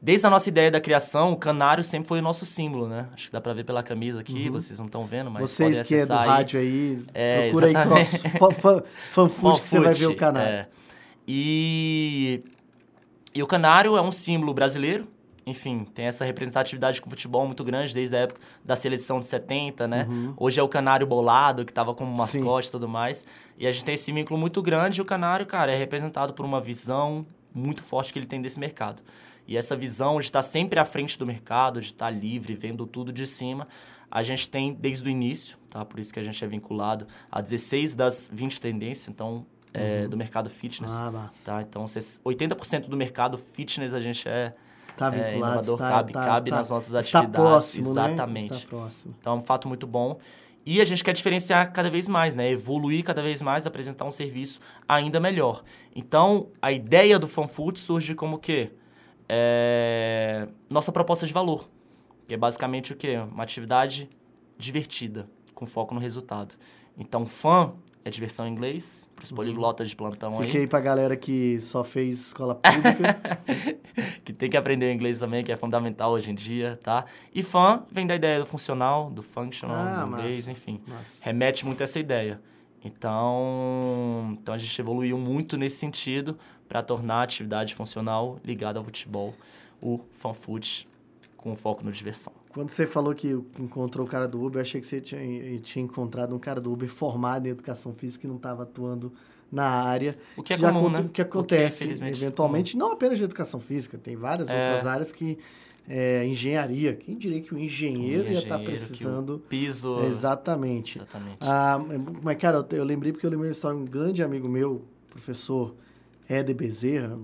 desde 0.00 0.26
a 0.26 0.30
nossa 0.30 0.48
ideia 0.48 0.70
da 0.70 0.80
criação, 0.80 1.32
o 1.32 1.36
canário 1.36 1.84
sempre 1.84 2.08
foi 2.08 2.20
o 2.20 2.22
nosso 2.22 2.46
símbolo, 2.46 2.88
né? 2.88 3.06
Acho 3.12 3.26
que 3.26 3.32
dá 3.32 3.40
pra 3.42 3.52
ver 3.52 3.64
pela 3.64 3.82
camisa 3.82 4.20
aqui, 4.20 4.48
vocês 4.48 4.78
não 4.78 4.86
estão 4.86 5.04
vendo, 5.04 5.30
mas 5.30 5.42
Vocês 5.50 5.86
que 5.86 5.94
é 5.94 6.06
do 6.06 6.14
aí. 6.14 6.26
rádio 6.26 6.58
aí, 6.58 7.04
É, 7.12 7.42
procura 7.50 7.66
aí 7.66 7.72
exatamente. 7.74 8.28
fan, 8.38 8.82
fanfood 9.10 9.60
que 9.60 9.68
você 9.68 9.78
vai 9.78 9.92
ver 9.92 10.06
o 10.06 10.16
canal. 10.16 10.42
é. 10.42 10.68
E, 11.28 12.40
e 13.34 13.42
o 13.42 13.46
canário 13.46 13.96
é 13.96 14.02
um 14.02 14.12
símbolo 14.12 14.52
brasileiro. 14.52 15.08
Enfim, 15.44 15.84
tem 15.84 16.04
essa 16.04 16.24
representatividade 16.24 17.00
com 17.00 17.08
o 17.08 17.10
futebol 17.10 17.44
muito 17.44 17.64
grande 17.64 17.92
desde 17.92 18.14
a 18.14 18.20
época 18.20 18.40
da 18.64 18.76
seleção 18.76 19.18
de 19.18 19.26
70, 19.26 19.88
né? 19.88 20.06
Hoje 20.36 20.60
é 20.60 20.62
o 20.62 20.68
canário 20.68 21.04
bolado, 21.04 21.64
que 21.64 21.72
tava 21.72 21.92
como 21.94 22.16
mascote 22.16 22.68
e 22.68 22.70
tudo 22.70 22.88
mais. 22.88 23.26
E 23.58 23.66
a 23.66 23.72
gente 23.72 23.84
tem 23.84 23.94
esse 23.94 24.12
vínculo 24.12 24.38
muito 24.38 24.62
grande. 24.62 25.00
E 25.00 25.02
o 25.02 25.04
canário, 25.04 25.44
cara, 25.44 25.72
é 25.72 25.76
representado 25.76 26.32
por 26.32 26.44
uma 26.44 26.60
visão 26.60 27.22
muito 27.52 27.82
forte 27.82 28.12
que 28.12 28.18
ele 28.20 28.26
tem 28.26 28.40
desse 28.40 28.60
mercado. 28.60 29.02
E 29.46 29.56
essa 29.56 29.74
visão 29.74 30.18
de 30.18 30.26
estar 30.26 30.42
sempre 30.42 30.78
à 30.78 30.84
frente 30.84 31.18
do 31.18 31.26
mercado, 31.26 31.80
de 31.80 31.88
estar 31.88 32.10
livre, 32.10 32.54
vendo 32.54 32.86
tudo 32.86 33.12
de 33.12 33.26
cima, 33.26 33.66
a 34.10 34.22
gente 34.22 34.48
tem 34.48 34.72
desde 34.72 35.08
o 35.08 35.10
início, 35.10 35.58
tá? 35.68 35.84
Por 35.84 35.98
isso 35.98 36.12
que 36.12 36.20
a 36.20 36.22
gente 36.22 36.42
é 36.44 36.46
vinculado 36.46 37.06
a 37.30 37.40
16 37.40 37.96
das 37.96 38.30
20 38.32 38.60
tendências, 38.60 39.08
então, 39.08 39.44
é, 39.74 40.06
do 40.06 40.16
mercado 40.16 40.50
fitness. 40.50 40.92
Ah, 40.98 41.10
massa. 41.10 41.52
Tá? 41.52 41.62
Então, 41.62 41.86
cês- 41.86 42.20
80% 42.24 42.88
do 42.88 42.96
mercado 42.96 43.38
fitness 43.38 43.94
a 43.94 44.00
gente 44.00 44.28
é, 44.28 44.54
Tá 44.96 45.06
é 45.08 45.10
vinculado, 45.10 45.36
inovador, 45.54 45.78
tá, 45.78 45.88
cabe, 45.88 46.12
tá, 46.12 46.24
cabe 46.24 46.50
tá, 46.50 46.56
nas 46.56 46.70
nossas 46.70 47.04
está 47.04 47.20
atividades. 47.20 47.50
próximo, 47.50 47.90
Exatamente. 47.90 48.50
Né? 48.50 48.56
Está 48.56 48.68
próximo. 48.68 49.14
Então, 49.18 49.32
é 49.34 49.36
um 49.36 49.40
fato 49.40 49.68
muito 49.68 49.86
bom. 49.86 50.18
E 50.64 50.80
a 50.80 50.84
gente 50.84 51.02
quer 51.02 51.12
diferenciar 51.12 51.72
cada 51.72 51.90
vez 51.90 52.08
mais, 52.08 52.36
né? 52.36 52.50
Evoluir 52.50 53.02
cada 53.02 53.20
vez 53.20 53.42
mais, 53.42 53.66
apresentar 53.66 54.04
um 54.04 54.12
serviço 54.12 54.60
ainda 54.88 55.18
melhor. 55.18 55.64
Então, 55.94 56.48
a 56.60 56.70
ideia 56.70 57.18
do 57.18 57.26
FanFood 57.26 57.80
surge 57.80 58.14
como 58.14 58.36
o 58.36 58.38
quê? 58.38 58.70
É... 59.28 60.46
Nossa 60.70 60.92
proposta 60.92 61.26
de 61.26 61.32
valor. 61.32 61.68
Que 62.28 62.34
é 62.34 62.36
basicamente 62.36 62.92
o 62.92 62.96
quê? 62.96 63.16
Uma 63.32 63.42
atividade 63.42 64.08
divertida, 64.56 65.28
com 65.54 65.66
foco 65.66 65.94
no 65.94 66.00
resultado. 66.00 66.54
Então, 66.96 67.26
fã 67.26 67.72
é 68.04 68.10
diversão 68.10 68.46
em 68.46 68.50
inglês, 68.50 69.08
para 69.14 69.22
os 69.24 69.30
poliglotas 69.32 69.88
de 69.88 69.94
plantão 69.96 70.36
Fiquei 70.38 70.56
aí. 70.56 70.60
aí 70.62 70.68
pra 70.68 70.80
galera 70.80 71.16
que 71.16 71.60
só 71.60 71.84
fez 71.84 72.18
escola 72.28 72.54
pública. 72.56 73.18
que 74.24 74.32
tem 74.32 74.50
que 74.50 74.56
aprender 74.56 74.86
o 74.86 74.92
inglês 74.92 75.20
também, 75.20 75.44
que 75.44 75.52
é 75.52 75.56
fundamental 75.56 76.12
hoje 76.12 76.30
em 76.30 76.34
dia, 76.34 76.76
tá? 76.82 77.04
E 77.34 77.42
fã 77.42 77.82
vem 77.90 78.06
da 78.06 78.14
ideia 78.16 78.40
do 78.40 78.46
funcional, 78.46 79.10
do 79.10 79.22
functional, 79.22 79.76
Ah, 79.76 80.04
do 80.04 80.12
inglês, 80.12 80.36
massa. 80.38 80.50
enfim. 80.52 80.80
Massa. 80.86 81.18
Remete 81.20 81.64
muito 81.64 81.80
a 81.80 81.84
essa 81.84 82.00
ideia. 82.00 82.40
Então, 82.84 84.36
então 84.40 84.54
a 84.54 84.58
gente 84.58 84.80
evoluiu 84.80 85.16
muito 85.18 85.56
nesse 85.56 85.76
sentido 85.76 86.36
para 86.68 86.82
tornar 86.82 87.16
a 87.16 87.22
atividade 87.22 87.74
funcional 87.74 88.38
ligada 88.44 88.78
ao 88.78 88.84
futebol, 88.84 89.34
o 89.80 90.00
FanFood, 90.16 90.88
com 91.36 91.54
foco 91.56 91.84
no 91.84 91.92
diversão. 91.92 92.32
Quando 92.52 92.70
você 92.70 92.86
falou 92.86 93.14
que 93.14 93.28
encontrou 93.58 94.06
o 94.06 94.08
cara 94.10 94.28
do 94.28 94.42
Uber, 94.44 94.58
eu 94.58 94.62
achei 94.62 94.80
que 94.80 94.86
você 94.86 95.00
tinha, 95.00 95.58
tinha 95.60 95.84
encontrado 95.84 96.34
um 96.34 96.38
cara 96.38 96.60
do 96.60 96.72
Uber 96.72 96.88
formado 96.88 97.46
em 97.46 97.50
educação 97.50 97.92
física 97.94 98.22
que 98.22 98.28
não 98.28 98.36
estava 98.36 98.64
atuando 98.64 99.12
na 99.50 99.64
área. 99.64 100.16
O 100.36 100.42
que 100.42 100.52
é 100.52 100.58
comum, 100.58 100.88
né? 100.90 101.00
O 101.00 101.02
que 101.04 101.08
O 101.08 101.10
que 101.10 101.20
é, 101.20 101.24
acontece, 101.24 101.84
eventualmente, 101.84 102.76
não 102.76 102.92
apenas 102.92 103.18
de 103.18 103.24
educação 103.24 103.60
física, 103.60 103.96
tem 103.98 104.16
várias 104.16 104.48
É. 104.48 104.64
outras 104.64 104.86
áreas 104.86 105.12
que... 105.12 105.38
É, 105.88 106.24
engenharia. 106.24 106.94
Quem 106.94 107.18
diria 107.18 107.40
que 107.40 107.52
o 107.52 107.58
engenheiro 107.58 108.28
ia 108.28 108.38
estar 108.38 108.54
engenheiro, 108.54 108.64
que 108.64 108.68
o 108.68 108.70
precisando... 108.70 109.42
Piso. 109.48 109.98
Exatamente. 110.04 110.98
Exatamente. 110.98 111.38
Ah, 111.40 111.76
mas, 112.22 112.38
cara, 112.38 112.64
eu, 112.70 112.78
eu 112.78 112.84
lembrei 112.84 113.10
porque 113.12 113.26
eu 113.26 113.30
lembrei 113.30 113.48
uma 113.48 113.52
história 113.52 113.76
de 113.76 113.82
um 113.82 113.86
grande 113.86 114.22
amigo 114.22 114.48
meu, 114.48 114.82
professor 115.10 115.74
Éder 116.28 116.54
Bezerra, 116.54 117.18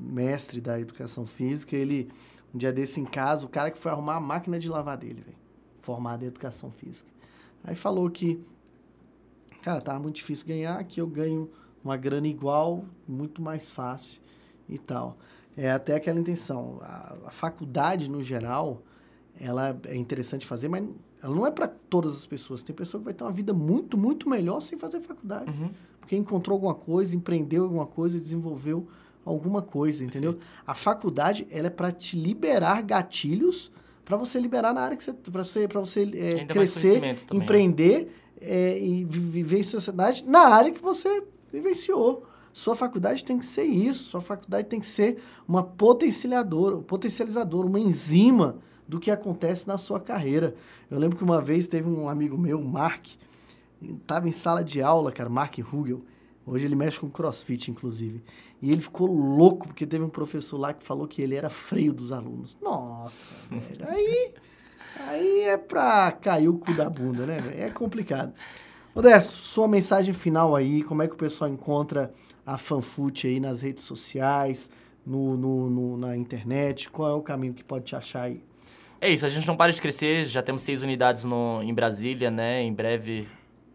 mestre 0.00 0.60
da 0.60 0.78
educação 0.78 1.26
física. 1.26 1.74
Ele, 1.74 2.08
um 2.54 2.58
dia 2.58 2.72
desse 2.72 3.00
em 3.00 3.04
casa, 3.04 3.44
o 3.44 3.48
cara 3.48 3.70
que 3.70 3.78
foi 3.78 3.90
arrumar 3.90 4.16
a 4.16 4.20
máquina 4.20 4.58
de 4.58 4.68
lavar 4.68 4.96
dele, 4.96 5.22
velho, 5.22 5.36
formado 5.82 6.22
em 6.22 6.28
educação 6.28 6.70
física. 6.70 7.10
Aí 7.64 7.74
falou 7.74 8.08
que, 8.08 8.40
cara, 9.62 9.80
tava 9.80 9.98
muito 9.98 10.16
difícil 10.16 10.46
ganhar, 10.46 10.82
que 10.84 11.00
eu 11.00 11.06
ganho 11.06 11.50
uma 11.82 11.96
grana 11.96 12.28
igual, 12.28 12.84
muito 13.08 13.42
mais 13.42 13.70
fácil 13.70 14.20
e 14.68 14.78
tal. 14.78 15.16
É 15.56 15.70
até 15.70 15.94
aquela 15.94 16.18
intenção. 16.18 16.78
A, 16.82 17.16
a 17.26 17.30
faculdade, 17.30 18.10
no 18.10 18.22
geral, 18.22 18.82
ela 19.40 19.78
é 19.84 19.96
interessante 19.96 20.46
fazer, 20.46 20.68
mas 20.68 20.84
ela 21.22 21.34
não 21.34 21.46
é 21.46 21.50
para 21.50 21.66
todas 21.66 22.12
as 22.12 22.26
pessoas. 22.26 22.62
Tem 22.62 22.74
pessoa 22.74 23.00
que 23.00 23.04
vai 23.06 23.14
ter 23.14 23.24
uma 23.24 23.32
vida 23.32 23.52
muito, 23.52 23.96
muito 23.96 24.28
melhor 24.28 24.60
sem 24.60 24.78
fazer 24.78 25.00
faculdade. 25.00 25.50
Uhum. 25.50 25.70
Porque 26.00 26.16
encontrou 26.16 26.54
alguma 26.54 26.74
coisa, 26.74 27.16
empreendeu 27.16 27.64
alguma 27.64 27.86
coisa, 27.86 28.20
desenvolveu 28.20 28.86
alguma 29.24 29.62
coisa, 29.62 30.04
entendeu? 30.04 30.36
A 30.66 30.74
faculdade, 30.74 31.46
ela 31.50 31.68
é 31.68 31.70
para 31.70 31.90
te 31.92 32.16
liberar 32.16 32.82
gatilhos 32.82 33.70
para 34.04 34.16
você 34.18 34.38
liberar 34.38 34.74
na 34.74 34.82
área 34.82 34.96
que 34.96 35.02
você 35.02 35.12
para 35.12 35.42
você 35.42 35.66
para 35.68 35.80
você 35.80 36.02
é, 36.14 36.44
crescer, 36.44 36.94
também, 36.94 37.38
né? 37.38 37.44
empreender 37.44 38.16
é, 38.40 38.78
e 38.78 39.04
vi- 39.04 39.20
viver 39.20 39.58
em 39.60 39.62
sociedade 39.62 40.24
na 40.26 40.40
área 40.48 40.70
que 40.70 40.82
você 40.82 41.22
vivenciou. 41.52 42.26
Sua 42.52 42.76
faculdade 42.76 43.24
tem 43.24 43.38
que 43.38 43.46
ser 43.46 43.64
isso. 43.64 44.04
Sua 44.04 44.20
faculdade 44.20 44.68
tem 44.68 44.78
que 44.78 44.86
ser 44.86 45.18
uma 45.48 45.62
potencializadora, 45.64 46.76
potencializadora, 46.78 47.66
uma 47.66 47.80
enzima 47.80 48.58
do 48.86 49.00
que 49.00 49.10
acontece 49.10 49.66
na 49.66 49.78
sua 49.78 49.98
carreira. 49.98 50.54
Eu 50.90 50.98
lembro 50.98 51.16
que 51.16 51.24
uma 51.24 51.40
vez 51.40 51.66
teve 51.66 51.88
um 51.88 52.08
amigo 52.08 52.36
meu, 52.36 52.60
Mark, 52.62 53.06
estava 53.82 54.28
em 54.28 54.32
sala 54.32 54.62
de 54.62 54.82
aula, 54.82 55.10
cara, 55.10 55.28
Mark 55.30 55.56
Hugel. 55.58 56.02
Hoje 56.46 56.66
ele 56.66 56.74
mexe 56.74 56.98
com 57.00 57.08
crossfit, 57.08 57.70
inclusive. 57.70 58.22
E 58.60 58.70
ele 58.70 58.80
ficou 58.80 59.06
louco, 59.10 59.66
porque 59.68 59.86
teve 59.86 60.04
um 60.04 60.08
professor 60.08 60.58
lá 60.58 60.72
que 60.74 60.84
falou 60.84 61.06
que 61.08 61.22
ele 61.22 61.34
era 61.34 61.48
freio 61.50 61.92
dos 61.92 62.12
alunos. 62.12 62.56
Nossa, 62.60 63.34
velho. 63.50 63.88
Aí, 63.88 64.34
aí 65.08 65.40
é 65.42 65.56
pra 65.56 66.12
cair 66.12 66.48
o 66.48 66.58
cu 66.58 66.72
da 66.74 66.88
bunda, 66.88 67.26
né? 67.26 67.38
É 67.58 67.70
complicado. 67.70 68.32
Modesto, 68.94 69.32
sua 69.32 69.66
mensagem 69.66 70.14
final 70.14 70.54
aí, 70.54 70.82
como 70.82 71.02
é 71.02 71.08
que 71.08 71.14
o 71.14 71.18
pessoal 71.18 71.50
encontra 71.50 72.12
a 72.46 72.56
Fanfoot 72.58 73.26
aí 73.26 73.40
nas 73.40 73.60
redes 73.60 73.82
sociais, 73.84 74.70
no, 75.04 75.36
no- 75.36 75.68
no- 75.70 75.96
na 75.96 76.16
internet? 76.16 76.88
Qual 76.90 77.10
é 77.10 77.14
o 77.14 77.20
caminho 77.22 77.54
que 77.54 77.64
pode 77.64 77.86
te 77.86 77.96
achar 77.96 78.22
aí? 78.24 78.42
É 79.00 79.10
isso, 79.10 79.26
a 79.26 79.28
gente 79.28 79.46
não 79.46 79.56
para 79.56 79.72
de 79.72 79.82
crescer, 79.82 80.24
já 80.26 80.42
temos 80.42 80.62
seis 80.62 80.82
unidades 80.82 81.24
no, 81.24 81.60
em 81.62 81.74
Brasília, 81.74 82.30
né? 82.30 82.62
Em 82.62 82.72
breve, 82.72 83.26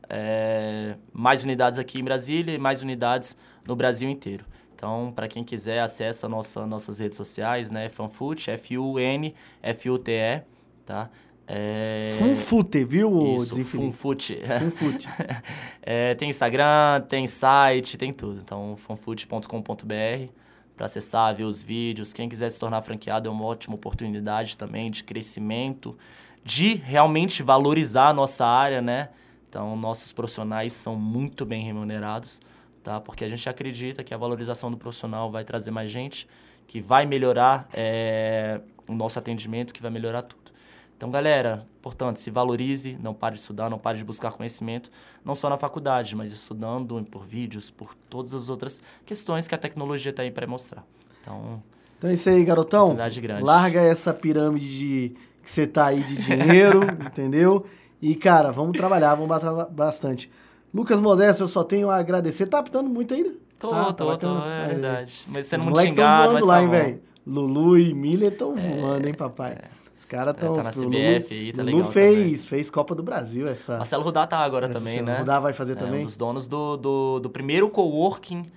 é, 0.09 0.95
mais 1.13 1.43
unidades 1.43 1.77
aqui 1.77 1.99
em 1.99 2.03
Brasília 2.03 2.53
e 2.53 2.57
mais 2.57 2.81
unidades 2.81 3.37
no 3.67 3.75
Brasil 3.75 4.09
inteiro. 4.09 4.45
Então, 4.73 5.11
para 5.13 5.27
quem 5.27 5.43
quiser, 5.43 5.79
acessa 5.79 6.27
nossa, 6.27 6.65
nossas 6.65 6.99
redes 6.99 7.17
sociais, 7.17 7.69
né? 7.69 7.89
Fanfoot, 7.89 8.49
F-U-N-F-U-T-E, 8.49 10.43
tá? 10.85 11.09
É, 11.51 12.15
Funfute, 12.19 12.83
viu, 12.85 13.35
Isso? 13.35 13.65
Funfoot. 13.65 14.39
Funfute. 14.59 15.07
É, 15.81 16.13
tem 16.13 16.29
Instagram, 16.29 17.01
tem 17.09 17.25
site, 17.25 17.97
tem 17.97 18.13
tudo. 18.13 18.39
Então, 18.43 18.75
fanfoot.com.br 18.77 20.31
para 20.77 20.85
acessar, 20.85 21.35
ver 21.35 21.43
os 21.43 21.61
vídeos. 21.61 22.13
Quem 22.13 22.29
quiser 22.29 22.49
se 22.51 22.59
tornar 22.59 22.81
franqueado 22.81 23.27
é 23.27 23.31
uma 23.31 23.43
ótima 23.43 23.75
oportunidade 23.75 24.55
também 24.55 24.91
de 24.91 25.03
crescimento, 25.03 25.97
de 26.43 26.75
realmente 26.75 27.41
valorizar 27.41 28.09
a 28.09 28.13
nossa 28.13 28.45
área, 28.45 28.81
né? 28.81 29.09
Então, 29.49 29.75
nossos 29.75 30.13
profissionais 30.13 30.73
são 30.73 30.95
muito 30.95 31.43
bem 31.43 31.63
remunerados, 31.63 32.39
tá? 32.83 33.01
Porque 33.01 33.25
a 33.25 33.27
gente 33.27 33.49
acredita 33.49 34.03
que 34.03 34.13
a 34.13 34.17
valorização 34.17 34.69
do 34.69 34.77
profissional 34.77 35.31
vai 35.31 35.43
trazer 35.43 35.71
mais 35.71 35.89
gente, 35.89 36.27
que 36.67 36.79
vai 36.79 37.07
melhorar 37.07 37.67
é, 37.73 38.61
o 38.87 38.93
nosso 38.93 39.17
atendimento, 39.17 39.73
que 39.73 39.81
vai 39.81 39.89
melhorar 39.89 40.21
tudo. 40.21 40.51
Então, 40.95 41.09
galera, 41.09 41.65
portanto, 41.81 42.17
se 42.17 42.29
valorize, 42.29 42.97
não 43.01 43.13
pare 43.13 43.35
de 43.35 43.41
estudar, 43.41 43.69
não 43.69 43.79
pare 43.79 43.97
de 43.97 44.03
buscar 44.03 44.31
conhecimento, 44.33 44.91
não 45.23 45.33
só 45.33 45.49
na 45.49 45.57
faculdade, 45.57 46.15
mas 46.15 46.31
estudando 46.31 47.01
por 47.09 47.25
vídeos, 47.25 47.71
por 47.71 47.95
todas 48.09 48.33
as 48.33 48.49
outras 48.49 48.81
questões 49.05 49.47
que 49.47 49.55
a 49.55 49.57
tecnologia 49.57 50.09
está 50.09 50.23
aí 50.23 50.29
para 50.29 50.45
mostrar. 50.45 50.85
Então, 51.21 51.63
Então 51.97 52.09
é 52.09 52.13
isso 52.13 52.29
aí, 52.29 52.43
garotão. 52.43 52.95
Grande. 52.95 53.43
Larga 53.43 53.81
essa 53.81 54.13
pirâmide 54.13 54.77
de, 54.77 55.15
que 55.41 55.49
você 55.49 55.65
tá 55.65 55.87
aí 55.87 56.03
de 56.03 56.17
dinheiro, 56.17 56.81
entendeu? 57.01 57.65
E, 58.01 58.15
cara, 58.15 58.51
vamos 58.51 58.77
trabalhar, 58.77 59.15
vamos 59.15 59.27
batalhar 59.29 59.69
bastante. 59.69 60.31
Lucas 60.73 61.01
Modesto, 61.01 61.43
eu 61.43 61.47
só 61.47 61.63
tenho 61.63 61.89
a 61.89 61.97
agradecer. 61.97 62.45
Tá 62.45 62.59
apitando 62.59 62.89
muito 62.89 63.13
ainda? 63.13 63.33
tô, 63.57 63.69
Tá, 63.69 63.85
tá 63.85 63.93
tô, 63.93 64.05
tô, 64.05 64.07
bacana? 64.11 64.45
é 64.45 64.61
Aí, 64.63 64.67
verdade. 64.69 65.25
Mas 65.27 65.47
você 65.47 65.57
não 65.57 65.65
voando 65.65 66.33
mas 66.33 66.45
lá, 66.45 66.57
tá. 66.57 66.63
É, 66.63 66.67
velho? 66.67 67.01
Lulu 67.27 67.77
e 67.77 67.93
Miller 67.93 68.31
estão 68.31 68.55
voando, 68.55 69.07
hein, 69.07 69.13
papai? 69.13 69.57
Os 69.97 70.05
caras 70.05 70.33
estão... 70.33 70.53
tá 70.53 70.63
na 70.63 70.71
CBF 70.71 71.33
aí, 71.33 71.51
tá 71.51 71.61
Lulu 71.61 71.77
legal 71.77 71.91
fez, 71.91 72.47
fez 72.47 72.69
Copa 72.69 72.95
do 72.95 73.03
Brasil 73.03 73.45
essa... 73.45 73.77
Marcelo 73.77 74.03
Rudá 74.03 74.25
tá 74.25 74.39
agora 74.39 74.67
essa 74.67 74.79
também, 74.79 75.01
né? 75.01 75.17
O 75.17 75.19
Rudá 75.19 75.39
vai 75.41 75.51
fazer 75.51 75.73
É 75.73 75.75
também? 75.75 76.01
um 76.03 76.05
dos 76.05 76.15
donos 76.15 76.47
do, 76.47 76.77
do, 76.77 77.19
do 77.19 77.29
primeiro 77.29 77.69
coworking 77.69 78.49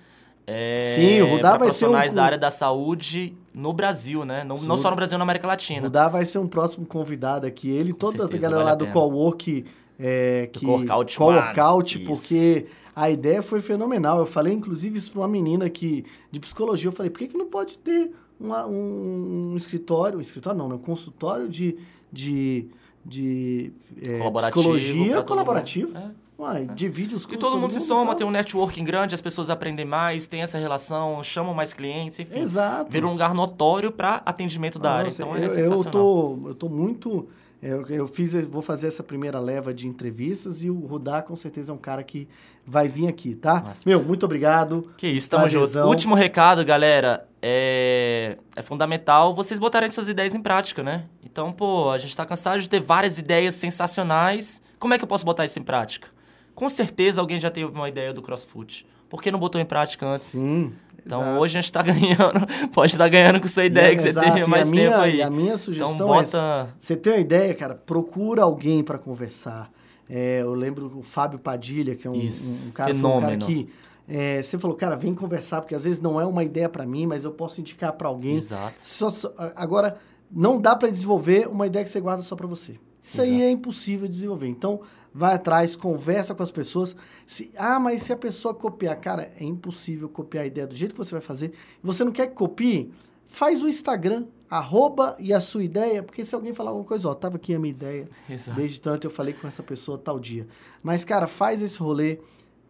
é, 0.45 0.93
Sim, 0.95 1.21
o 1.21 1.35
Rudá 1.35 1.57
vai 1.57 1.71
ser 1.71 1.87
um 1.87 1.91
da 1.91 2.23
área 2.23 2.37
da 2.37 2.49
saúde 2.51 3.33
no 3.55 3.71
Brasil, 3.71 4.25
né? 4.25 4.43
Não, 4.43 4.57
não 4.57 4.77
só 4.77 4.89
no 4.89 4.95
Brasil, 4.95 5.17
na 5.17 5.23
América 5.23 5.47
O 5.47 5.49
Latina. 5.49 5.81
Rudá 5.81 6.07
vai 6.09 6.25
ser 6.25 6.39
um 6.39 6.47
próximo 6.47 6.85
convidado 6.85 7.47
aqui. 7.47 7.69
Ele 7.69 7.91
e 7.91 7.93
toda 7.93 8.17
a 8.17 8.27
certeza, 8.27 8.41
galera 8.41 8.63
vale 8.63 8.65
lá 8.65 8.71
a 8.71 8.75
do. 8.75 8.87
Cowork... 8.87 9.65
É, 9.99 10.49
que, 10.51 10.65
Coworkout, 10.65 11.17
Coworkout, 11.17 11.99
porque 11.99 12.65
a 12.95 13.11
ideia 13.11 13.41
foi 13.43 13.61
fenomenal. 13.61 14.19
Eu 14.19 14.25
falei, 14.25 14.51
inclusive, 14.51 14.97
isso 14.97 15.11
pra 15.11 15.21
uma 15.21 15.27
menina 15.27 15.69
que, 15.69 16.03
de 16.31 16.39
psicologia. 16.39 16.87
Eu 16.87 16.91
falei, 16.91 17.11
por 17.11 17.19
que, 17.19 17.27
que 17.27 17.37
não 17.37 17.45
pode 17.45 17.77
ter 17.77 18.11
uma- 18.39 18.65
um, 18.65 19.51
um 19.53 19.55
escritório, 19.55 20.17
um 20.17 20.21
escritório 20.21 20.57
não, 20.57 20.67
né? 20.67 20.75
um 20.75 20.79
consultório 20.79 21.47
de, 21.47 21.77
de, 22.11 22.67
de 23.05 23.71
é, 24.01 24.17
Colaborativo 24.17 24.59
psicologia 24.59 25.21
colaborativo? 25.21 25.97
É. 25.97 26.22
Uai, 26.37 26.67
divide 26.73 27.15
os 27.15 27.23
E 27.23 27.27
custos. 27.27 27.43
todo 27.43 27.57
mundo 27.59 27.71
se 27.71 27.77
e 27.77 27.81
soma, 27.81 28.07
tal. 28.07 28.15
tem 28.15 28.27
um 28.27 28.31
networking 28.31 28.83
grande, 28.83 29.13
as 29.15 29.21
pessoas 29.21 29.49
aprendem 29.49 29.85
mais, 29.85 30.27
tem 30.27 30.41
essa 30.41 30.57
relação, 30.57 31.23
chamam 31.23 31.53
mais 31.53 31.73
clientes, 31.73 32.17
enfim. 32.19 32.39
Exato. 32.39 32.91
Vira 32.91 33.07
um 33.07 33.11
lugar 33.11 33.33
notório 33.33 33.91
para 33.91 34.21
atendimento 34.25 34.79
da 34.79 34.91
área. 34.91 35.03
Nossa, 35.05 35.21
Então 35.21 35.35
eu, 35.37 35.43
é 35.43 35.45
eu 35.45 35.49
sensacional. 35.51 35.91
tô, 35.91 36.39
eu 36.47 36.55
tô 36.55 36.69
muito. 36.69 37.27
Eu, 37.61 37.85
eu 37.87 38.07
fiz, 38.07 38.33
vou 38.47 38.61
fazer 38.61 38.87
essa 38.87 39.01
primeira 39.01 39.39
leva 39.39 39.73
de 39.73 39.87
entrevistas 39.87 40.61
e 40.63 40.69
o 40.69 40.79
Rudá 40.85 41.21
com 41.21 41.33
certeza 41.33 41.71
é 41.71 41.75
um 41.75 41.77
cara 41.77 42.03
que 42.03 42.27
vai 42.65 42.89
vir 42.89 43.07
aqui, 43.07 43.35
tá? 43.35 43.63
Massa. 43.65 43.83
Meu, 43.87 44.03
muito 44.03 44.25
obrigado. 44.25 44.91
Que 44.97 45.07
isso, 45.07 45.29
tamo 45.29 45.47
junto. 45.47 45.79
Último 45.79 46.13
recado, 46.13 46.65
galera. 46.65 47.25
É, 47.41 48.37
é 48.55 48.61
fundamental 48.61 49.33
vocês 49.33 49.59
botarem 49.61 49.87
suas 49.89 50.09
ideias 50.09 50.35
em 50.35 50.41
prática, 50.41 50.83
né? 50.83 51.05
Então, 51.23 51.53
pô, 51.53 51.89
a 51.91 51.97
gente 51.97 52.17
tá 52.17 52.25
cansado 52.25 52.59
de 52.59 52.69
ter 52.69 52.81
várias 52.81 53.17
ideias 53.17 53.55
sensacionais. 53.55 54.61
Como 54.77 54.93
é 54.93 54.97
que 54.97 55.03
eu 55.05 55.07
posso 55.07 55.23
botar 55.23 55.45
isso 55.45 55.57
em 55.57 55.63
prática? 55.63 56.09
Com 56.55 56.69
certeza 56.69 57.19
alguém 57.21 57.39
já 57.39 57.49
teve 57.51 57.65
uma 57.71 57.89
ideia 57.89 58.13
do 58.13 58.21
CrossFit. 58.21 58.85
Por 59.09 59.21
que 59.21 59.31
não 59.31 59.39
botou 59.39 59.59
em 59.59 59.65
prática 59.65 60.05
antes? 60.07 60.27
Sim. 60.27 60.73
Então 61.05 61.21
exato. 61.21 61.39
hoje 61.41 61.57
a 61.57 61.61
gente 61.61 61.71
tá 61.71 61.81
ganhando, 61.81 62.47
pode 62.71 62.93
estar 62.93 63.09
ganhando 63.09 63.41
com 63.41 63.47
sua 63.47 63.65
ideia 63.65 63.91
E- 63.91 63.95
que 63.97 64.01
você 64.03 64.09
exato, 64.09 64.27
teve 64.33 64.45
e 64.45 64.49
mais 64.49 64.67
a 64.67 64.71
tempo 64.71 64.75
minha, 64.85 64.97
aí. 65.01 65.15
E 65.17 65.21
a 65.21 65.29
minha 65.29 65.45
Então 65.47 65.57
sugestão 65.57 66.07
bota. 66.07 66.37
é, 66.37 66.73
você 66.79 66.95
tem 66.95 67.13
uma 67.13 67.19
ideia, 67.19 67.53
cara, 67.53 67.75
procura 67.75 68.43
alguém 68.43 68.83
para 68.83 68.97
conversar. 68.97 69.69
É, 70.09 70.41
eu 70.41 70.53
lembro 70.53 70.91
o 70.97 71.01
Fábio 71.01 71.39
Padilha, 71.39 71.95
que 71.95 72.07
é 72.07 72.09
um, 72.09 72.15
Isso, 72.15 72.67
um 72.67 72.71
cara, 72.71 72.93
um 72.93 73.19
cara 73.19 73.37
que 73.37 73.69
é, 74.07 74.41
você 74.41 74.57
falou, 74.57 74.75
cara, 74.77 74.95
vem 74.95 75.13
conversar, 75.13 75.61
porque 75.61 75.75
às 75.75 75.83
vezes 75.83 75.99
não 76.01 76.19
é 76.19 76.25
uma 76.25 76.43
ideia 76.43 76.69
para 76.69 76.85
mim, 76.85 77.05
mas 77.05 77.23
eu 77.25 77.31
posso 77.31 77.59
indicar 77.61 77.93
para 77.93 78.07
alguém. 78.07 78.35
Exato. 78.35 78.79
Só- 78.81 79.09
só- 79.09 79.33
agora, 79.55 79.97
não 80.31 80.59
dá 80.59 80.75
para 80.75 80.89
desenvolver 80.89 81.47
uma 81.49 81.67
ideia 81.67 81.83
que 81.83 81.89
você 81.91 81.99
guarda 82.01 82.21
só 82.23 82.35
para 82.35 82.47
você. 82.47 82.75
Isso 83.01 83.21
aí 83.21 83.29
Exato. 83.29 83.43
é 83.43 83.51
impossível 83.51 84.07
de 84.07 84.13
desenvolver. 84.13 84.47
Então, 84.47 84.79
vai 85.13 85.35
atrás, 85.35 85.75
conversa 85.75 86.33
com 86.33 86.41
as 86.41 86.51
pessoas. 86.51 86.95
Se, 87.27 87.51
ah, 87.57 87.79
mas 87.79 88.01
se 88.01 88.11
a 88.11 88.17
pessoa 88.17 88.53
copiar, 88.53 88.95
cara, 88.99 89.31
é 89.39 89.43
impossível 89.43 90.09
copiar 90.09 90.43
a 90.43 90.47
ideia 90.47 90.65
do 90.65 90.75
jeito 90.75 90.93
que 90.93 90.97
você 90.97 91.11
vai 91.11 91.21
fazer. 91.21 91.53
Você 91.83 92.03
não 92.03 92.11
quer 92.11 92.27
que 92.27 92.33
copie? 92.33 92.91
Faz 93.27 93.63
o 93.63 93.67
Instagram, 93.67 94.25
arroba 94.49 95.15
e 95.19 95.33
a 95.33 95.41
sua 95.41 95.63
ideia, 95.63 96.03
porque 96.03 96.23
se 96.23 96.35
alguém 96.35 96.53
falar 96.53 96.71
alguma 96.71 96.85
coisa, 96.85 97.07
ó, 97.07 97.15
tava 97.15 97.37
aqui 97.37 97.53
a 97.53 97.59
minha 97.59 97.73
ideia. 97.73 98.07
Exato. 98.29 98.59
Desde 98.59 98.81
tanto 98.81 99.07
eu 99.07 99.11
falei 99.11 99.33
com 99.33 99.47
essa 99.47 99.63
pessoa 99.63 99.97
tal 99.97 100.19
dia. 100.19 100.47
Mas, 100.81 101.03
cara, 101.05 101.27
faz 101.27 101.61
esse 101.63 101.79
rolê, 101.79 102.19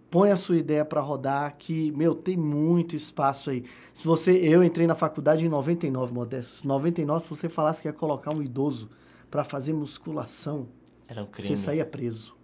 põe 0.10 0.32
a 0.32 0.38
sua 0.38 0.58
ideia 0.58 0.86
pra 0.86 1.02
rodar, 1.02 1.56
que, 1.58 1.92
meu, 1.92 2.16
tem 2.16 2.38
muito 2.38 2.96
espaço 2.96 3.50
aí. 3.50 3.66
Se 3.94 4.06
você, 4.06 4.32
eu 4.32 4.64
entrei 4.64 4.88
na 4.88 4.96
faculdade 4.96 5.46
em 5.46 5.50
99, 5.50 6.14
Modesto. 6.14 6.68
99, 6.68 7.24
se 7.24 7.30
você 7.30 7.50
falasse 7.50 7.82
que 7.82 7.88
ia 7.88 7.94
colocar 7.94 8.34
um 8.34 8.42
idoso 8.42 8.90
pra 9.30 9.44
fazer 9.44 9.74
musculação, 9.74 10.68
Era 11.14 11.22
um 11.24 11.28
crime. 11.28 11.56
você 11.56 11.56
saía 11.56 11.86
preso. 11.86 12.36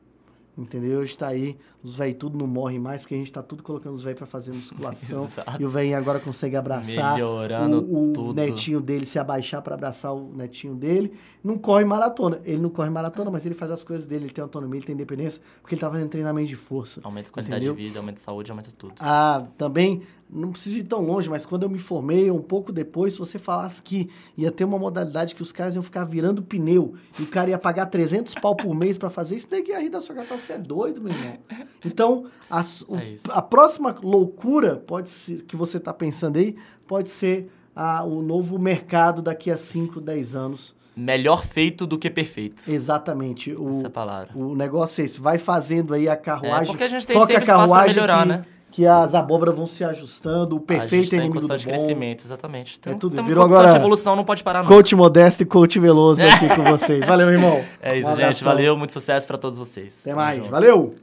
Entendeu? 0.55 0.99
Hoje 0.99 1.17
tá 1.17 1.27
aí, 1.29 1.57
os 1.81 1.95
velhos 1.95 2.17
tudo 2.19 2.37
não 2.37 2.45
morrem 2.47 2.77
mais, 2.79 3.01
porque 3.01 3.15
a 3.15 3.17
gente 3.17 3.31
tá 3.31 3.41
tudo 3.41 3.63
colocando 3.63 3.95
os 3.95 4.03
velhos 4.03 4.17
pra 4.17 4.27
fazer 4.27 4.51
musculação. 4.51 5.23
Exato. 5.25 5.61
e 5.61 5.65
o 5.65 5.69
velhinho 5.69 5.97
agora 5.97 6.19
consegue 6.19 6.55
abraçar 6.55 7.13
Melhorando 7.13 7.79
o, 7.81 8.09
o 8.09 8.13
tudo. 8.13 8.33
netinho 8.33 8.81
dele, 8.81 9.05
se 9.05 9.17
abaixar 9.17 9.61
pra 9.61 9.75
abraçar 9.75 10.13
o 10.13 10.31
netinho 10.35 10.75
dele. 10.75 11.13
Não 11.43 11.57
corre 11.57 11.85
maratona. 11.85 12.41
Ele 12.43 12.61
não 12.61 12.69
corre 12.69 12.89
maratona, 12.89 13.31
mas 13.31 13.45
ele 13.45 13.55
faz 13.55 13.71
as 13.71 13.83
coisas 13.83 14.05
dele, 14.05 14.25
ele 14.25 14.33
tem 14.33 14.41
autonomia, 14.41 14.79
ele 14.79 14.85
tem 14.85 14.93
independência, 14.93 15.41
porque 15.61 15.75
ele 15.75 15.79
tá 15.81 15.89
fazendo 15.89 16.09
treinamento 16.09 16.47
de 16.47 16.55
força. 16.55 16.99
Aumenta 17.03 17.29
a 17.29 17.31
qualidade 17.31 17.63
Entendeu? 17.65 17.75
de 17.75 17.87
vida, 17.87 17.99
aumenta 17.99 18.19
a 18.19 18.23
saúde, 18.23 18.51
aumenta 18.51 18.69
tudo. 18.77 18.95
Ah, 18.99 19.43
também, 19.57 20.01
não 20.29 20.51
precisa 20.51 20.79
ir 20.79 20.83
tão 20.83 21.01
longe, 21.01 21.29
mas 21.29 21.45
quando 21.45 21.63
eu 21.63 21.69
me 21.69 21.79
formei, 21.79 22.29
um 22.29 22.41
pouco 22.41 22.71
depois, 22.71 23.13
se 23.13 23.19
você 23.19 23.39
falasse 23.39 23.81
que 23.81 24.09
ia 24.37 24.51
ter 24.51 24.63
uma 24.65 24.77
modalidade 24.77 25.33
que 25.33 25.41
os 25.41 25.51
caras 25.51 25.75
iam 25.75 25.81
ficar 25.81 26.03
virando 26.03 26.43
pneu 26.43 26.93
e 27.17 27.23
o 27.23 27.27
cara 27.27 27.49
ia 27.49 27.57
pagar 27.57 27.85
300 27.87 28.35
pau 28.35 28.55
por 28.55 28.75
mês 28.75 28.97
pra 28.97 29.09
fazer 29.09 29.37
isso, 29.37 29.47
daí 29.49 29.63
que 29.63 29.71
ia 29.71 29.79
rir 29.79 29.89
da 29.89 30.01
sua 30.01 30.13
cara 30.13 30.27
você 30.27 30.53
é 30.53 30.57
doido, 30.57 31.01
meu 31.01 31.11
irmão. 31.13 31.37
Então, 31.85 32.25
a, 32.49 32.61
o- 32.87 32.97
É 32.97 33.15
a 33.29 33.41
próxima 33.41 33.95
loucura 34.01 34.75
pode 34.77 35.09
ser, 35.09 35.43
que 35.43 35.55
você 35.55 35.79
tá 35.79 35.93
pensando 35.93 36.37
aí, 36.37 36.55
pode 36.87 37.09
ser 37.09 37.49
a- 37.75 38.03
o 38.03 38.21
novo 38.21 38.57
mercado 38.59 39.21
daqui 39.21 39.49
a 39.51 39.57
5, 39.57 40.01
10 40.01 40.35
anos. 40.35 40.75
Melhor 40.95 41.45
feito 41.45 41.87
do 41.87 41.97
que 41.97 42.09
perfeito. 42.09 42.63
Exatamente. 42.67 43.53
O, 43.53 43.69
Essa 43.69 43.85
é 43.87 43.89
palavra. 43.89 44.31
o 44.35 44.53
negócio 44.53 45.01
é 45.01 45.05
esse, 45.05 45.21
vai 45.21 45.37
fazendo 45.37 45.93
aí 45.93 46.09
a 46.09 46.15
carruagem. 46.17 46.63
É, 46.63 46.67
porque 46.67 46.83
a 46.83 46.87
gente 46.89 47.07
tem 47.07 47.15
toca 47.15 47.27
sempre 47.27 47.43
a 47.43 47.47
carruagem 47.47 47.95
melhorar, 47.95 48.23
que, 48.23 48.27
né? 48.27 48.41
Que 48.71 48.85
as 48.85 49.15
abóboras 49.15 49.55
vão 49.55 49.65
se 49.65 49.83
ajustando, 49.83 50.57
o 50.57 50.59
perfeito 50.59 51.13
é 51.15 51.17
inimigo 51.19 51.39
do 51.39 51.47
bom. 51.47 51.55
crescimento, 51.57 52.23
exatamente. 52.25 52.75
Então, 52.79 52.97
tudo. 52.99 53.15
tamo 53.15 53.27
Virou 53.29 53.45
agora 53.45 53.75
evolução, 53.77 54.15
não 54.15 54.25
pode 54.25 54.43
parar, 54.43 54.61
não. 54.61 54.67
Coach 54.67 54.93
Modesto 54.93 55.41
e 55.41 55.45
Coach 55.45 55.79
Veloso 55.79 56.21
aqui 56.21 56.49
com 56.53 56.63
vocês. 56.69 57.03
Valeu, 57.05 57.29
irmão. 57.29 57.63
É 57.81 57.97
isso, 57.97 58.09
Um 58.09 58.15
gente. 58.17 58.43
Valeu, 58.43 58.75
muito 58.77 58.91
sucesso 58.91 59.25
pra 59.25 59.37
todos 59.37 59.57
vocês. 59.57 60.01
Até 60.01 60.09
Tamo 60.11 60.21
mais. 60.21 60.37
junto. 60.37 60.49
Valeu! 60.51 60.95